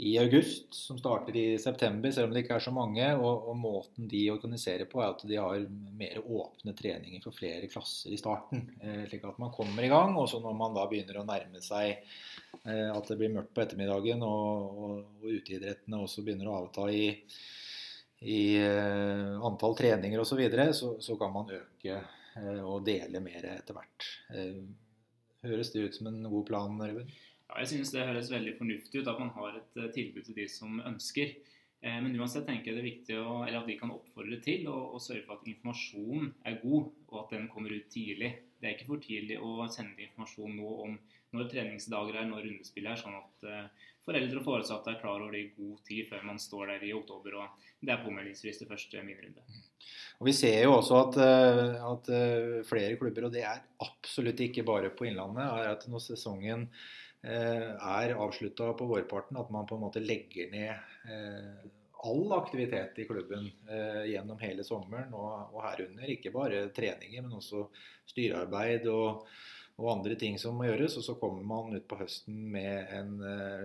i 0.04 0.16
august, 0.18 0.74
som 0.74 0.98
starter 0.98 1.36
i 1.38 1.44
september, 1.62 2.10
selv 2.12 2.28
om 2.28 2.34
det 2.34 2.42
ikke 2.44 2.58
er 2.58 2.66
så 2.66 2.74
mange. 2.74 3.06
Og, 3.16 3.48
og, 3.48 3.56
måten 3.56 4.10
de 4.10 4.26
organiserer 4.34 4.90
på, 4.90 5.00
er 5.00 5.14
at 5.14 5.24
de 5.30 5.40
har 5.40 5.64
mer 5.96 6.20
åpne 6.20 6.74
treninger 6.76 7.24
for 7.24 7.36
flere 7.36 7.70
klasser 7.72 8.12
i 8.12 8.20
starten. 8.20 8.66
Eh, 8.84 9.04
slik 9.08 9.24
at 9.24 9.40
man 9.40 9.54
kommer 9.54 9.86
i 9.86 9.92
gang. 9.92 10.12
Og 10.20 10.28
så 10.28 10.42
når 10.44 10.58
man 10.58 10.76
da 10.76 10.84
begynner 10.90 11.22
å 11.22 11.28
nærme 11.28 11.64
seg 11.64 11.94
eh, 11.94 12.43
at 12.64 13.10
det 13.10 13.18
blir 13.20 13.32
mørkt 13.34 13.52
på 13.52 13.60
ettermiddagen, 13.60 14.22
og, 14.24 14.78
og, 14.84 15.00
og 15.20 15.26
uteidrettene 15.28 15.98
også 16.00 16.24
begynner 16.24 16.48
å 16.48 16.54
avta 16.62 16.86
i, 16.88 17.10
i 18.24 18.38
eh, 18.56 19.34
antall 19.44 19.76
treninger 19.76 20.22
osv., 20.22 20.30
så, 20.32 20.38
videre, 20.40 20.70
så 20.72 21.18
kan 21.20 21.34
man 21.34 21.52
øke 21.52 21.98
eh, 21.98 22.62
og 22.64 22.86
dele 22.86 23.20
mer 23.24 23.50
etter 23.52 23.76
hvert. 23.76 24.08
Eh, 24.32 24.64
høres 25.44 25.74
det 25.74 25.84
ut 25.84 25.98
som 25.98 26.08
en 26.08 26.22
god 26.24 26.46
plan, 26.48 26.80
Røven? 26.80 27.12
Ja, 27.50 27.60
jeg 27.60 27.70
synes 27.74 27.92
det 27.92 28.06
høres 28.08 28.32
veldig 28.32 28.54
fornuftig 28.58 29.02
ut 29.02 29.10
at 29.12 29.20
man 29.20 29.34
har 29.36 29.58
et 29.60 29.82
eh, 29.82 29.90
tilbud 29.94 30.24
til 30.26 30.38
de 30.38 30.46
som 30.50 30.80
ønsker. 30.88 31.34
Eh, 31.84 31.98
men 32.00 32.16
uansett 32.16 32.46
tenker 32.48 32.72
jeg 32.72 32.78
det 32.78 32.82
er 32.82 32.90
viktig 32.90 33.18
å, 33.20 33.42
at 33.44 33.68
vi 33.68 33.76
kan 33.80 33.92
oppfordre 33.92 34.40
til 34.44 34.66
å 34.72 34.98
sørge 35.02 35.26
for 35.26 35.36
at 35.36 35.50
informasjonen 35.52 36.32
er 36.48 36.60
god, 36.64 36.88
og 37.14 37.24
at 37.24 37.34
den 37.36 37.48
kommer 37.52 37.72
ut 37.74 37.90
tidlig. 37.92 38.30
Det 38.58 38.68
er 38.68 38.76
ikke 38.76 38.90
for 38.92 39.02
tidlig 39.02 39.40
å 39.42 39.68
sende 39.72 40.04
informasjon 40.06 40.56
nå 40.58 40.70
om 40.86 40.96
når 41.34 41.48
treningsdager 41.50 42.20
er, 42.20 42.28
når 42.30 42.44
rundespill 42.46 42.86
er, 42.86 42.98
sånn 43.00 43.16
at 43.18 43.46
uh, 43.50 43.86
foreldre 44.06 44.38
og 44.38 44.46
foresatte 44.46 44.92
er 44.92 45.00
klar 45.00 45.18
over 45.18 45.34
det 45.34 45.40
i 45.42 45.52
god 45.56 45.80
tid 45.88 46.06
før 46.10 46.26
man 46.28 46.38
står 46.38 46.70
der 46.70 46.84
i 46.86 46.92
oktober 46.94 47.40
og 47.40 47.64
det 47.84 47.90
er 47.90 48.04
påmeldingsfrist 48.04 48.62
til 48.62 48.70
første 48.70 49.02
minnerunde. 49.02 49.42
Og 50.22 50.28
Vi 50.28 50.34
ser 50.36 50.60
jo 50.62 50.76
også 50.76 51.00
at, 51.00 51.16
at, 51.84 52.10
flere 52.68 52.94
klubber, 53.00 53.26
og 53.26 53.34
det 53.34 53.42
er 53.44 53.64
absolutt 53.82 54.38
ikke 54.46 54.62
bare 54.64 54.92
på 54.94 55.08
Innlandet, 55.08 55.42
er 55.42 55.72
at 55.74 55.88
når 55.90 56.04
sesongen 56.06 56.68
Eh, 57.24 57.70
er 57.80 58.12
avslutta 58.20 58.72
på 58.76 58.86
vårparten. 58.86 59.38
At 59.40 59.50
man 59.50 59.66
på 59.66 59.78
en 59.78 59.84
måte 59.86 60.02
legger 60.04 60.50
ned 60.52 60.74
eh, 61.08 61.64
all 62.04 62.36
aktivitet 62.36 62.98
i 63.02 63.06
klubben 63.08 63.48
eh, 63.70 64.04
gjennom 64.12 64.40
hele 64.42 64.64
sommeren 64.66 65.12
og, 65.16 65.54
og, 65.54 65.60
herunder 65.64 66.14
ikke 66.14 66.32
bare 66.34 66.68
treninger, 66.76 67.24
men 67.24 67.38
også 67.38 67.66
styrearbeid 68.12 68.88
og, 68.92 69.24
og, 69.78 69.90
andre 69.96 70.18
ting 70.20 70.38
som 70.40 70.58
må 70.58 70.68
gjøres. 70.68 70.98
Og 71.00 71.06
så 71.06 71.16
kommer 71.20 71.46
man 71.48 71.76
ut 71.76 71.88
på 71.90 71.98
høsten 72.00 72.42
med 72.54 72.92
en 72.94 73.16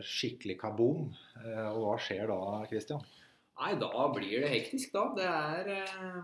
skikkelig 0.06 0.60
kaboom. 0.62 1.10
og 1.44 1.82
hva 1.84 1.98
skjer 2.02 2.32
da, 2.32 2.40
Christian? 2.72 3.04
Nei, 3.60 3.74
da 3.80 4.08
blir 4.16 4.40
det 4.40 4.54
hektisk, 4.54 4.96
da. 4.96 5.10
Det 5.20 5.28
er 5.28 6.24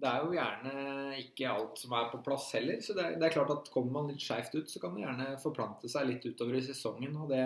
det 0.00 0.08
er 0.08 0.24
jo 0.24 0.32
gjerne 0.32 1.18
ikke 1.20 1.50
alt 1.50 1.80
som 1.80 1.94
er 1.96 2.08
på 2.12 2.22
plass 2.24 2.48
heller. 2.56 2.80
Så 2.84 2.96
det 2.96 3.14
det 3.20 3.28
er 3.28 3.34
klart 3.34 3.52
at 3.52 3.70
kommer 3.72 3.98
man 3.98 4.12
litt 4.12 4.24
skeivt 4.24 4.54
ut, 4.56 4.70
så 4.70 4.80
kan 4.82 4.94
det 4.96 5.04
gjerne 5.04 5.34
forplante 5.42 5.90
seg 5.92 6.08
litt 6.08 6.24
utover 6.24 6.56
i 6.56 6.64
sesongen. 6.64 7.16
og 7.20 7.28
det 7.32 7.44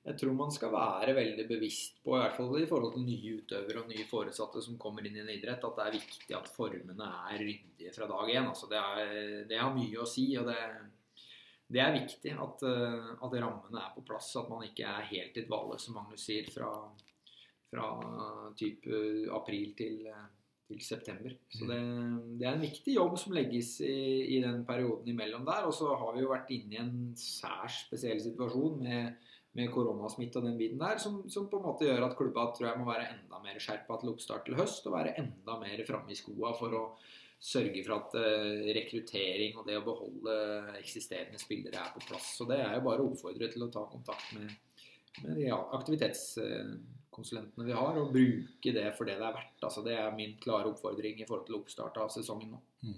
jeg 0.00 0.16
tror 0.16 0.36
man 0.36 0.52
skal 0.54 0.72
være 0.72 1.12
veldig 1.16 1.44
bevisst 1.48 1.98
på, 2.04 2.14
i 2.14 2.22
hvert 2.22 2.36
fall 2.38 2.54
i 2.56 2.68
forhold 2.68 2.94
til 2.94 3.04
nye 3.04 3.34
utøvere 3.42 3.82
og 3.82 3.90
nye 3.90 4.06
foresatte 4.08 4.62
som 4.64 4.78
kommer 4.80 5.04
inn 5.04 5.18
i 5.18 5.22
en 5.24 5.32
idrett, 5.34 5.66
at 5.66 5.76
det 5.76 5.84
er 5.86 5.98
viktig 5.98 6.36
at 6.38 6.48
formene 6.54 7.10
er 7.34 7.44
ryddige 7.44 7.92
fra 7.96 8.08
dag 8.08 8.32
én. 8.32 8.48
Altså 8.48 8.70
det, 8.70 8.80
det, 9.50 9.60
har 9.60 9.76
mye 9.76 10.00
å 10.00 10.08
si. 10.08 10.24
og 10.40 10.48
det, 10.48 10.56
det 11.68 11.84
er 11.84 11.98
viktig 11.98 12.32
at, 12.32 12.64
at, 12.64 13.38
rammene 13.44 13.84
er 13.84 13.94
på 13.94 14.06
plass, 14.08 14.32
at 14.40 14.48
man 14.48 14.64
ikke 14.64 14.88
er 14.88 15.08
helt 15.12 15.36
i 15.36 15.44
dvale, 15.44 15.76
som 15.82 16.00
Magnus 16.00 16.24
sier, 16.30 16.48
fra, 16.48 16.72
fra 17.68 17.92
type 18.56 19.04
april 19.36 19.74
til 19.78 20.06
til 20.70 20.80
september. 20.84 21.34
Så 21.50 21.66
det, 21.66 21.80
det, 22.38 22.46
er 22.46 22.54
en 22.54 22.62
viktig 22.62 22.94
jobb 22.94 23.16
som 23.18 23.34
legges 23.34 23.72
i, 23.82 24.36
i 24.36 24.40
den 24.42 24.62
perioden 24.68 25.08
imellom 25.10 25.44
der. 25.48 25.66
Og 25.66 25.74
så 25.74 25.90
har 25.90 26.14
vi 26.14 26.22
jo 26.22 26.30
vært 26.30 26.52
inne 26.54 26.76
i 26.76 26.80
en 26.82 26.94
særs 27.18 27.84
spesiell 27.88 28.20
situasjon 28.22 28.78
med, 28.84 29.30
med 29.58 29.70
koronasmitte 29.74 30.38
og 30.38 30.46
den 30.46 30.58
biten 30.60 30.78
der, 30.78 31.00
som, 31.02 31.22
som, 31.30 31.48
på 31.50 31.58
en 31.58 31.66
måte 31.66 31.88
gjør 31.88 32.04
at 32.06 32.16
klubba 32.18 32.46
tror 32.54 32.68
jeg 32.68 32.78
må 32.78 32.86
være 32.86 33.08
enda 33.16 33.40
mer 33.42 33.58
skjerpa 33.62 33.96
til 33.98 34.12
oppstart 34.12 34.44
til 34.46 34.58
høst. 34.58 34.86
Og 34.86 34.94
være 34.94 35.16
enda 35.18 35.56
mer 35.62 35.82
framme 35.88 36.14
i 36.14 36.18
skoa 36.18 36.52
for 36.58 36.76
å 36.78 36.84
sørge 37.40 37.82
for 37.86 37.96
at 37.96 38.14
uh, 38.20 38.70
rekruttering 38.76 39.56
og 39.58 39.66
det 39.66 39.78
å 39.80 39.84
beholde 39.86 40.36
eksisterende 40.78 41.40
spillere 41.40 41.82
er 41.82 41.92
på 41.96 42.04
plass. 42.04 42.34
Så 42.38 42.46
det 42.50 42.60
er 42.60 42.76
jo 42.76 42.86
bare 42.86 43.02
å 43.02 43.10
oppfordre 43.10 43.50
til 43.50 43.66
å 43.66 43.70
ta 43.72 43.86
kontakt 43.90 44.34
med, 44.38 44.54
med 45.24 45.44
ja, 45.48 45.60
aktivitets... 45.78 46.32
Uh, 46.38 46.96
vi 47.20 47.74
har, 47.74 47.98
og 48.00 48.14
bruke 48.14 48.72
det 48.72 48.86
for 48.96 49.04
det 49.04 49.18
det 49.20 49.26
er 49.26 49.34
verdt. 49.34 49.58
Altså, 49.66 49.82
det 49.84 49.92
er 49.92 50.14
min 50.16 50.38
klare 50.40 50.70
oppfordring 50.70 51.18
i 51.20 51.26
forhold 51.28 51.42
til 51.48 51.58
oppstart 51.58 51.98
av 52.00 52.08
sesongen 52.14 52.54
nå. 52.54 52.60
Mm. 52.86 52.94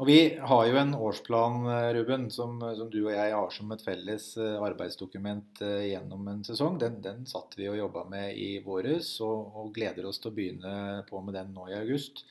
Og 0.00 0.08
Vi 0.08 0.20
har 0.40 0.62
jo 0.64 0.76
en 0.80 0.94
årsplan 0.96 1.66
Ruben, 1.92 2.30
som, 2.32 2.54
som, 2.76 2.86
du 2.88 3.02
og 3.02 3.12
jeg 3.12 3.34
har 3.36 3.50
som 3.52 3.72
et 3.74 3.82
felles 3.84 4.30
arbeidsdokument 4.40 5.60
gjennom 5.60 6.30
en 6.32 6.40
sesong. 6.46 6.78
Den, 6.80 7.02
den 7.04 7.26
satt 7.28 7.52
vi 7.58 7.68
og 7.68 7.76
jobba 7.76 8.06
med 8.08 8.38
i 8.40 8.54
våres, 8.64 9.18
og, 9.20 9.50
og, 9.52 9.74
gleder 9.76 10.08
oss 10.08 10.22
til 10.22 10.32
å 10.32 10.38
begynne 10.38 10.72
på 11.10 11.20
med 11.20 11.36
den 11.36 11.52
nå 11.52 11.68
i 11.68 11.76
august. 11.82 12.24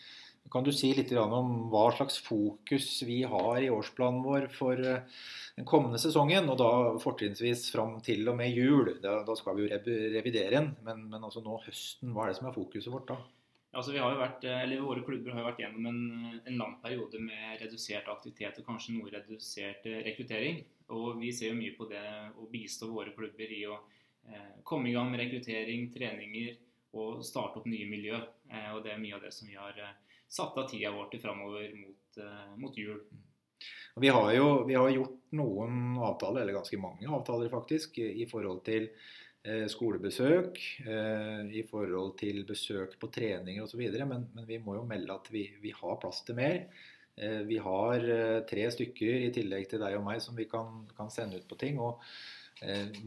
Kan 0.50 0.66
du 0.66 0.72
si 0.74 0.90
litt 0.98 1.12
om 1.14 1.70
hva 1.70 1.92
slags 1.94 2.18
fokus 2.26 2.88
vi 3.06 3.22
har 3.22 3.62
i 3.62 3.70
årsplanen 3.70 4.24
vår 4.26 4.48
for 4.50 4.80
den 4.80 5.68
kommende 5.70 6.02
sesongen, 6.02 6.50
og 6.50 6.58
da 6.58 6.72
fortrinnsvis 7.04 7.68
fram 7.70 8.00
til 8.02 8.26
og 8.32 8.40
med 8.40 8.56
jul. 8.58 8.96
Da, 9.04 9.20
da 9.28 9.36
skal 9.38 9.60
vi 9.60 9.68
jo 9.68 9.82
revidere 10.16 10.56
den, 10.56 10.72
men, 10.88 11.06
men 11.12 11.22
altså 11.22 11.46
nå 11.46 11.62
høsten, 11.68 12.16
hva 12.16 12.26
er 12.26 12.34
det 12.34 12.40
som 12.40 12.50
er 12.50 12.58
fokuset 12.58 12.90
vårt 12.96 13.12
da? 13.12 13.20
Altså 13.70 13.94
vi 13.94 14.00
har 14.02 14.16
jo 14.16 14.22
vært, 14.22 14.46
eller 14.50 14.82
Våre 14.82 15.04
klubber 15.06 15.36
har 15.36 15.44
jo 15.44 15.50
vært 15.52 15.60
gjennom 15.62 15.86
en, 15.92 16.00
en 16.42 16.58
lang 16.58 16.72
periode 16.82 17.22
med 17.22 17.60
redusert 17.62 18.08
aktivitet 18.10 18.58
og 18.62 18.66
kanskje 18.66 18.96
noe 18.96 19.12
redusert 19.14 19.86
eh, 19.86 20.02
rekruttering. 20.08 20.64
Og 20.96 21.20
Vi 21.22 21.30
ser 21.36 21.52
jo 21.52 21.60
mye 21.60 21.76
på 21.78 21.86
det 21.92 22.02
å 22.34 22.50
bistå 22.50 22.90
våre 22.90 23.14
klubber 23.14 23.54
i 23.54 23.62
å 23.70 23.78
eh, 24.26 24.58
komme 24.66 24.90
i 24.90 24.96
gang 24.96 25.12
med 25.12 25.22
rekruttering, 25.22 25.92
treninger 25.94 26.58
og 26.98 27.22
starte 27.26 27.62
opp 27.62 27.70
nye 27.70 27.86
miljø. 27.90 28.18
Eh, 28.50 28.72
og 28.74 28.82
Det 28.86 28.96
er 28.96 29.02
mye 29.04 29.20
av 29.20 29.28
det 29.28 29.34
som 29.38 29.52
vi 29.52 29.60
har 29.60 29.78
eh, 29.78 29.96
satt 30.26 30.58
av 30.58 30.66
tida 30.70 30.96
vår 30.96 31.14
til 31.14 31.22
framover 31.22 31.70
mot, 31.78 32.22
eh, 32.26 32.52
mot 32.58 32.78
jul. 32.78 33.04
Vi 34.00 34.10
har 34.10 34.34
jo 34.34 34.50
vi 34.66 34.78
har 34.80 34.90
gjort 34.90 35.34
noen 35.38 35.98
avtaler, 36.02 36.42
eller 36.42 36.58
ganske 36.58 36.82
mange 36.82 37.06
avtaler 37.06 37.52
faktisk, 37.54 38.02
i 38.02 38.26
forhold 38.30 38.64
til 38.66 38.90
eh, 38.90 38.98
skolebesøk, 39.72 40.58
eh, 40.86 41.44
i 41.56 41.64
forhold 41.68 42.18
til 42.20 42.42
besøk 42.48 42.98
på 43.00 43.08
treninger 43.14 43.64
osv. 43.64 43.82
Men, 44.06 44.28
men 44.36 44.48
vi 44.48 44.60
må 44.64 44.76
jo 44.76 44.88
melde 44.88 45.16
at 45.16 45.30
vi, 45.32 45.46
vi 45.62 45.72
har 45.76 46.00
plass 46.02 46.24
til 46.28 46.36
mer. 46.40 46.66
Eh, 47.16 47.42
vi 47.48 47.60
har 47.64 48.04
tre 48.50 48.68
stykker 48.72 49.28
i 49.28 49.32
tillegg 49.36 49.70
til 49.70 49.84
deg 49.84 49.96
og 50.00 50.04
meg 50.08 50.20
som 50.24 50.36
vi 50.36 50.50
kan, 50.50 50.84
kan 50.98 51.12
sende 51.14 51.40
ut 51.40 51.48
på 51.50 51.60
ting. 51.60 51.80
og 51.80 52.04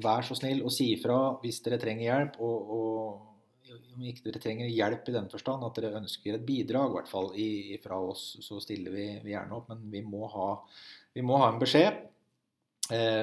Vær 0.01 0.25
så 0.25 0.33
snill 0.33 0.63
og 0.65 0.73
si 0.73 0.95
ifra 0.95 1.37
hvis 1.43 1.61
dere 1.61 1.77
trenger 1.81 2.07
hjelp. 2.09 2.41
og, 2.41 2.73
og 2.73 3.29
om 3.73 4.05
ikke 4.07 4.27
dere 4.27 4.41
trenger 4.43 4.71
hjelp 4.71 5.09
i 5.09 5.15
den 5.15 5.29
forstand 5.33 5.65
at 5.67 5.79
dere 5.79 5.99
ønsker 6.01 6.37
et 6.37 6.47
bidrag, 6.47 6.91
i 6.91 6.97
hvert 6.97 7.11
fall 7.11 7.31
fra 7.85 8.01
oss, 8.01 8.25
så 8.45 8.61
stiller 8.63 8.95
vi, 8.95 9.07
vi, 9.25 9.35
gjerne 9.35 9.57
opp. 9.57 9.71
Men 9.73 9.85
vi 9.93 10.03
må 10.05 10.27
ha, 10.33 10.49
vi 11.15 11.25
må 11.27 11.39
ha 11.43 11.51
en 11.53 11.61
beskjed, 11.63 11.93
eh, 11.93 12.09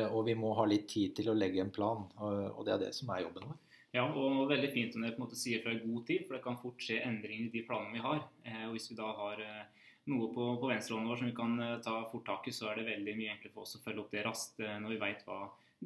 og 0.09 0.23
vi 0.25 0.33
må 0.39 0.53
ha 0.57 0.63
litt 0.65 0.87
tid 0.89 1.15
til 1.17 1.31
å 1.31 1.35
legge 1.37 1.61
en 1.63 1.73
plan. 1.73 2.05
Og, 2.17 2.37
og, 2.55 2.61
det 2.67 2.73
er 2.73 2.83
det 2.85 2.93
som 2.97 3.11
er 3.13 3.25
jobben 3.25 3.47
vår. 3.49 3.57
Ja, 3.95 4.05
og 4.05 4.49
veldig 4.51 4.69
fint 4.73 4.95
om 4.95 5.03
dere 5.03 5.15
på 5.15 5.23
en 5.23 5.25
måte 5.25 5.39
sier 5.39 5.63
fra 5.63 5.73
i 5.73 5.81
god 5.81 6.03
tid, 6.05 6.27
for 6.27 6.37
det 6.37 6.43
kan 6.43 6.59
fort 6.61 6.81
skje 6.83 6.99
endringer 7.05 7.47
i 7.47 7.53
de 7.53 7.63
planene 7.65 7.95
vi 7.97 8.03
har. 8.03 8.21
Eh, 8.45 8.65
og 8.67 8.75
hvis 8.75 8.89
vi 8.91 8.97
da 8.99 9.07
har 9.17 9.41
eh, 9.41 9.87
noe 10.13 10.29
på, 10.33 10.45
på 10.61 10.69
venstrehånden 10.69 11.09
vår 11.09 11.21
som 11.21 11.29
vi 11.29 11.37
kan 11.37 11.55
eh, 11.65 11.79
ta 11.85 11.95
fort 12.11 12.27
tak 12.27 12.49
i, 12.49 12.53
så 12.53 12.69
er 12.69 12.79
det 12.79 12.89
veldig 12.91 13.15
mye 13.17 13.33
enklere 13.33 13.55
for 13.55 13.65
oss 13.65 13.79
å 13.79 13.81
følge 13.85 14.03
opp 14.03 14.13
det 14.13 14.25
raskt 14.27 14.61
eh, 14.61 14.77
når 14.83 14.93
vi 14.93 15.01
veit 15.01 15.25
hva 15.25 15.39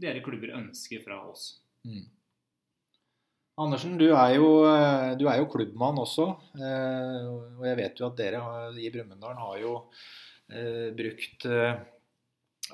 dere 0.04 0.24
klubber 0.26 0.56
ønsker 0.58 1.04
fra 1.06 1.22
oss. 1.30 1.48
Mm. 1.88 2.04
Andersen, 3.62 4.00
du 4.02 4.08
er, 4.10 4.32
jo, 4.40 4.48
eh, 4.66 5.12
du 5.20 5.28
er 5.30 5.38
jo, 5.38 5.50
klubbmann 5.52 6.00
også. 6.02 6.26
Eh, 6.58 7.18
og 7.30 7.66
jeg 7.68 7.78
vet 7.78 8.00
jo 8.02 8.08
at 8.08 8.18
dere 8.18 8.42
i 8.82 8.90
Brumunddal 8.94 9.38
har 9.38 9.60
jo 9.62 9.74
eh, 10.50 10.90
brukt 10.98 11.46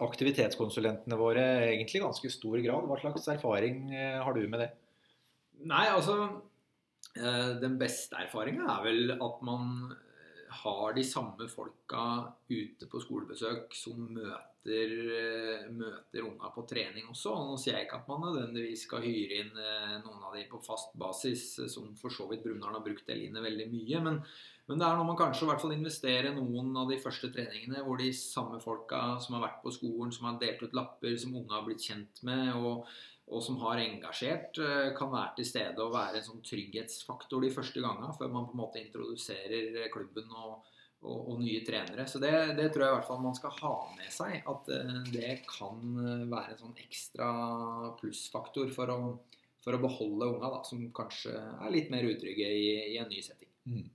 aktivitetskonsulentene 0.06 1.18
våre 1.20 1.46
egentlig 1.70 2.00
i 2.00 2.04
ganske 2.04 2.32
stor 2.34 2.60
grad. 2.64 2.88
Hva 2.90 3.00
slags 3.02 3.28
erfaring 3.36 3.90
har 3.96 4.36
du 4.36 4.46
med 4.48 4.64
det? 4.64 4.70
Nei, 5.70 5.86
altså 5.92 6.16
Den 7.60 7.76
beste 7.82 8.16
erfaringa 8.22 8.68
er 8.78 8.86
vel 8.86 9.16
at 9.16 9.42
man 9.44 9.90
har 10.64 10.94
de 10.96 11.04
samme 11.06 11.50
folka 11.52 12.04
ute 12.50 12.88
på 12.90 13.02
skolebesøk 13.04 13.76
som 13.76 14.06
møter 14.16 14.50
møter, 14.66 16.20
eh, 16.20 16.26
unga 16.26 16.52
på 16.54 16.68
trening 16.68 17.08
også. 17.10 17.32
Og 17.32 17.52
nå 17.52 17.58
sier 17.58 17.78
jeg 17.78 17.88
ikke 17.88 18.02
at 18.02 18.08
man 18.08 18.22
nødvendigvis 18.22 18.86
skal 18.86 19.02
hyre 19.02 19.42
inn 19.44 19.58
eh, 19.58 20.00
noen 20.04 20.24
av 20.24 20.36
de 20.36 20.46
på 20.50 20.62
fast 20.64 20.94
basis, 20.98 21.60
eh, 21.60 21.68
som 21.68 21.96
for 21.96 22.10
så 22.10 22.28
vidt 22.30 22.44
Brumunddal 22.44 22.76
har 22.78 22.86
brukt 22.86 23.10
Eline 23.10 23.42
veldig 23.42 23.70
mye. 23.72 24.02
Men, 24.04 24.22
men, 24.70 24.80
det 24.80 24.88
er 24.88 24.98
når 25.00 25.08
man 25.10 25.20
kanskje 25.20 25.50
hvert 25.50 25.62
fall 25.64 25.76
investerer 25.76 26.36
noen 26.36 26.72
av 26.78 26.92
de 26.92 27.00
første 27.02 27.32
treningene 27.34 27.84
hvor 27.86 28.00
de 28.00 28.10
samme 28.16 28.62
folka 28.64 29.02
som 29.24 29.38
har 29.38 29.48
vært 29.48 29.62
på 29.64 29.74
skolen, 29.76 30.14
som 30.16 30.30
har 30.30 30.42
delt 30.42 30.62
ut 30.64 30.76
lapper, 30.78 31.16
som 31.20 31.36
unge 31.40 31.56
har 31.56 31.66
blitt 31.68 31.86
kjent 31.90 32.24
med, 32.30 32.54
og, 32.56 32.88
og 33.30 33.46
som 33.46 33.60
har 33.66 33.82
engasjert, 33.82 34.62
kan 34.98 35.14
være 35.14 35.40
til 35.40 35.50
stede 35.52 35.84
og 35.84 35.96
være 35.98 36.22
en 36.22 36.28
sånn 36.32 36.46
trygghetsfaktor 36.46 37.46
de 37.46 37.54
første 37.54 37.82
gangene, 37.84 38.14
før 38.18 38.34
man 38.34 38.50
på 38.50 38.58
en 38.58 38.64
måte 38.64 38.84
introduserer 38.84 39.90
klubben 39.94 40.30
og 40.32 40.60
og, 41.00 41.20
og, 41.32 41.36
nye 41.42 41.62
trenere. 41.66 42.06
Så 42.08 42.20
det, 42.22 42.32
det, 42.58 42.70
tror 42.74 42.86
jeg 42.86 42.92
i 42.92 42.98
hvert 42.98 43.08
fall 43.08 43.22
man 43.24 43.38
skal 43.38 43.56
ha 43.62 43.74
med 43.96 44.12
seg. 44.14 44.40
At 44.52 44.72
uh, 44.72 44.98
det 45.14 45.36
kan 45.48 45.84
eh, 46.04 46.26
være 46.30 46.56
en 46.56 46.64
sånn 46.66 46.82
ekstra 46.84 47.30
plussfaktor 48.02 48.74
for 48.76 48.92
å, 48.94 49.00
for 49.64 49.76
å 49.76 49.82
beholde 49.84 50.34
unga, 50.34 50.52
da, 50.58 50.62
som 50.68 50.84
kanskje 50.96 51.36
er 51.38 51.74
litt 51.74 51.92
mer 51.94 52.08
utrygge 52.10 52.52
i, 52.52 52.68
i 52.96 53.00
en 53.02 53.10
ny 53.12 53.24
setting. 53.24 53.52
Mm. 53.70 53.88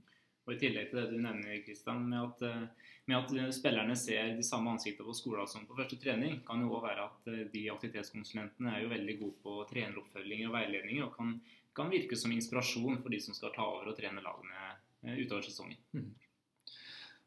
Og 0.45 0.55
I 0.55 0.61
tillegg 0.61 0.91
til 0.91 1.01
det 1.01 1.07
du 1.13 1.19
nevner, 1.19 1.61
Kristian, 1.65 2.03
med 2.11 2.21
at, 2.21 2.43
eh, 2.49 2.91
med 3.11 3.19
at 3.21 3.55
spillerne 3.57 3.97
ser 3.97 4.35
de 4.37 4.45
samme 4.47 4.75
ansiktene 4.75 5.09
på 5.09 5.17
skolen 5.17 5.49
som 5.49 5.67
på 5.69 5.77
første 5.79 5.99
trening, 6.01 6.41
kan 6.47 6.61
jo 6.61 6.73
også 6.73 6.87
være 6.89 7.07
at 7.09 7.53
de 7.53 7.65
aktivitetskonsulentene 7.73 8.75
er 8.75 8.85
jo 8.85 8.93
veldig 8.93 9.19
gode 9.21 9.39
på 9.45 9.57
treneroppfølginger 9.73 10.51
og 10.51 10.59
veiledninger, 10.59 11.07
og 11.07 11.17
kan, 11.17 11.39
kan 11.77 11.93
virke 11.93 12.17
som 12.17 12.33
inspirasjon 12.33 13.01
for 13.01 13.13
de 13.13 13.21
som 13.25 13.37
skal 13.37 13.53
ta 13.57 13.65
over 13.65 13.93
og 13.93 13.97
trene 13.99 14.25
lagene 14.25 15.17
utover 15.25 15.45
sesongen. 15.45 15.81
Mm. 15.93 16.13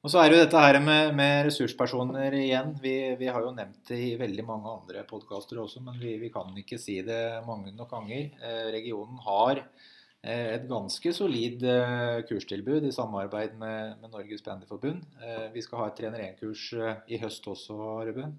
Og 0.06 0.12
så 0.14 0.22
er 0.22 0.30
det 0.30 0.38
jo 0.38 0.44
dette 0.46 0.62
her 0.62 0.78
med, 0.80 1.10
med 1.18 1.48
ressurspersoner 1.48 2.36
igjen. 2.38 2.76
Vi, 2.80 2.94
vi, 3.18 3.28
har 3.34 3.44
jo 3.44 3.54
nevnt 3.56 3.90
det 3.90 3.98
i 4.06 4.14
veldig 4.20 4.46
mange 4.46 4.70
andre 4.72 5.02
podkaster 5.10 5.60
også, 5.60 5.82
men 5.84 5.98
vi, 6.00 6.14
vi, 6.22 6.30
kan 6.34 6.54
ikke 6.62 6.78
si 6.80 7.00
det 7.06 7.42
mange 7.48 7.74
nok 7.76 7.90
ganger. 7.96 8.30
Eh, 8.38 8.68
regionen 8.76 9.18
har 9.26 9.64
eh, 9.64 9.88
et 10.28 10.66
ganske 10.68 11.14
solid 11.16 11.64
eh, 11.64 12.20
kurstilbud 12.28 12.88
i 12.88 12.92
samarbeid 12.96 13.56
med, 13.60 13.96
med 14.02 14.12
Norges 14.12 14.44
Bandyforbund. 14.44 15.06
Eh, 15.24 15.48
vi 15.54 15.64
skal 15.64 15.82
ha 15.82 15.88
et 15.90 15.98
trener 16.00 16.24
1-kurs 16.26 16.68
eh, 16.76 17.00
i 17.16 17.22
høst 17.22 17.48
også, 17.48 17.78
Ruben. 18.10 18.36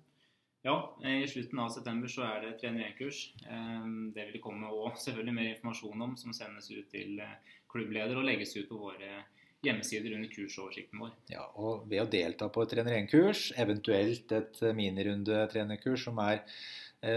Ja, 0.66 0.74
i 1.07 1.22
slutten 1.31 1.61
av 1.62 1.70
september 1.72 2.11
så 2.12 2.27
er 2.27 2.42
det 2.44 2.57
trener 2.61 2.90
1-kurs. 2.90 3.22
Eh, 3.46 3.88
det 4.14 4.29
vil 4.29 4.37
det 4.37 4.44
komme 4.44 4.68
også 4.68 5.05
selvfølgelig 5.09 5.38
mer 5.40 5.51
informasjon 5.55 6.07
om, 6.09 6.14
som 6.20 6.37
sendes 6.37 6.70
ut 6.74 6.88
til 6.92 7.22
klubbleder 7.72 8.20
og 8.20 8.29
legges 8.29 8.57
ut 8.59 8.68
på 8.68 8.81
våre 8.88 9.24
hjemmesider 9.64 10.14
under 10.14 10.31
kursoversikten 10.31 11.01
vår. 11.03 11.14
Ja, 11.33 11.44
og 11.59 11.88
Ved 11.90 12.05
å 12.05 12.11
delta 12.11 12.48
på 12.53 12.62
et 12.62 12.74
trener 12.74 12.98
1-kurs, 13.01 13.48
eventuelt 13.59 14.33
et 14.37 14.61
minirunde-trenerkurs 14.77 16.07
som 16.07 16.20
er 16.22 16.42
eh, 16.42 16.53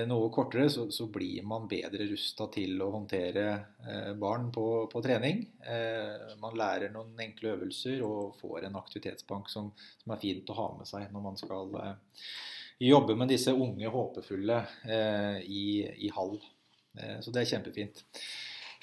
noe 0.06 0.30
kortere, 0.30 0.68
så, 0.70 0.84
så, 0.94 1.08
blir 1.10 1.42
man 1.48 1.66
bedre 1.70 2.06
rusta 2.06 2.46
til 2.54 2.78
å 2.86 2.92
håndtere 2.94 3.46
eh, 3.82 4.12
barn 4.20 4.52
på, 4.54 4.66
på 4.92 5.02
trening. 5.02 5.42
Eh, 5.66 6.36
man 6.42 6.58
lærer 6.60 6.94
noen 6.94 7.18
enkle 7.26 7.56
øvelser 7.56 8.04
og 8.06 8.38
får 8.38 8.68
en 8.68 8.78
aktivitetsbank 8.78 9.50
som, 9.50 9.72
som 10.04 10.14
er 10.14 10.22
fint 10.22 10.54
å 10.54 10.58
ha 10.60 10.68
med 10.78 10.90
seg 10.90 11.10
når 11.10 11.26
man 11.26 11.40
skal 11.40 11.74
eh, 11.82 12.22
jobbe 12.82 13.18
med 13.18 13.34
disse 13.34 13.54
unge, 13.54 13.90
håpefulle 13.90 14.62
eh, 14.86 15.42
i, 15.50 15.66
i 16.06 16.14
hall. 16.14 16.38
Eh, 17.00 17.18
så 17.22 17.34
det 17.34 17.44
er 17.44 17.52
kjempefint. 17.56 18.06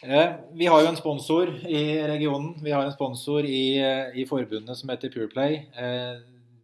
Eh, 0.02 0.34
vi 0.54 0.66
har 0.70 0.82
jo 0.82 0.90
en 0.92 0.98
sponsor 0.98 1.50
i 1.66 1.82
regionen. 2.06 2.52
Vi 2.62 2.74
har 2.74 2.84
en 2.86 2.94
sponsor 2.94 3.46
i, 3.46 3.78
eh, 3.82 4.18
i 4.18 4.26
forbundet 4.26 4.78
som 4.78 4.90
heter 4.90 5.14
Pureplay. 5.14 5.62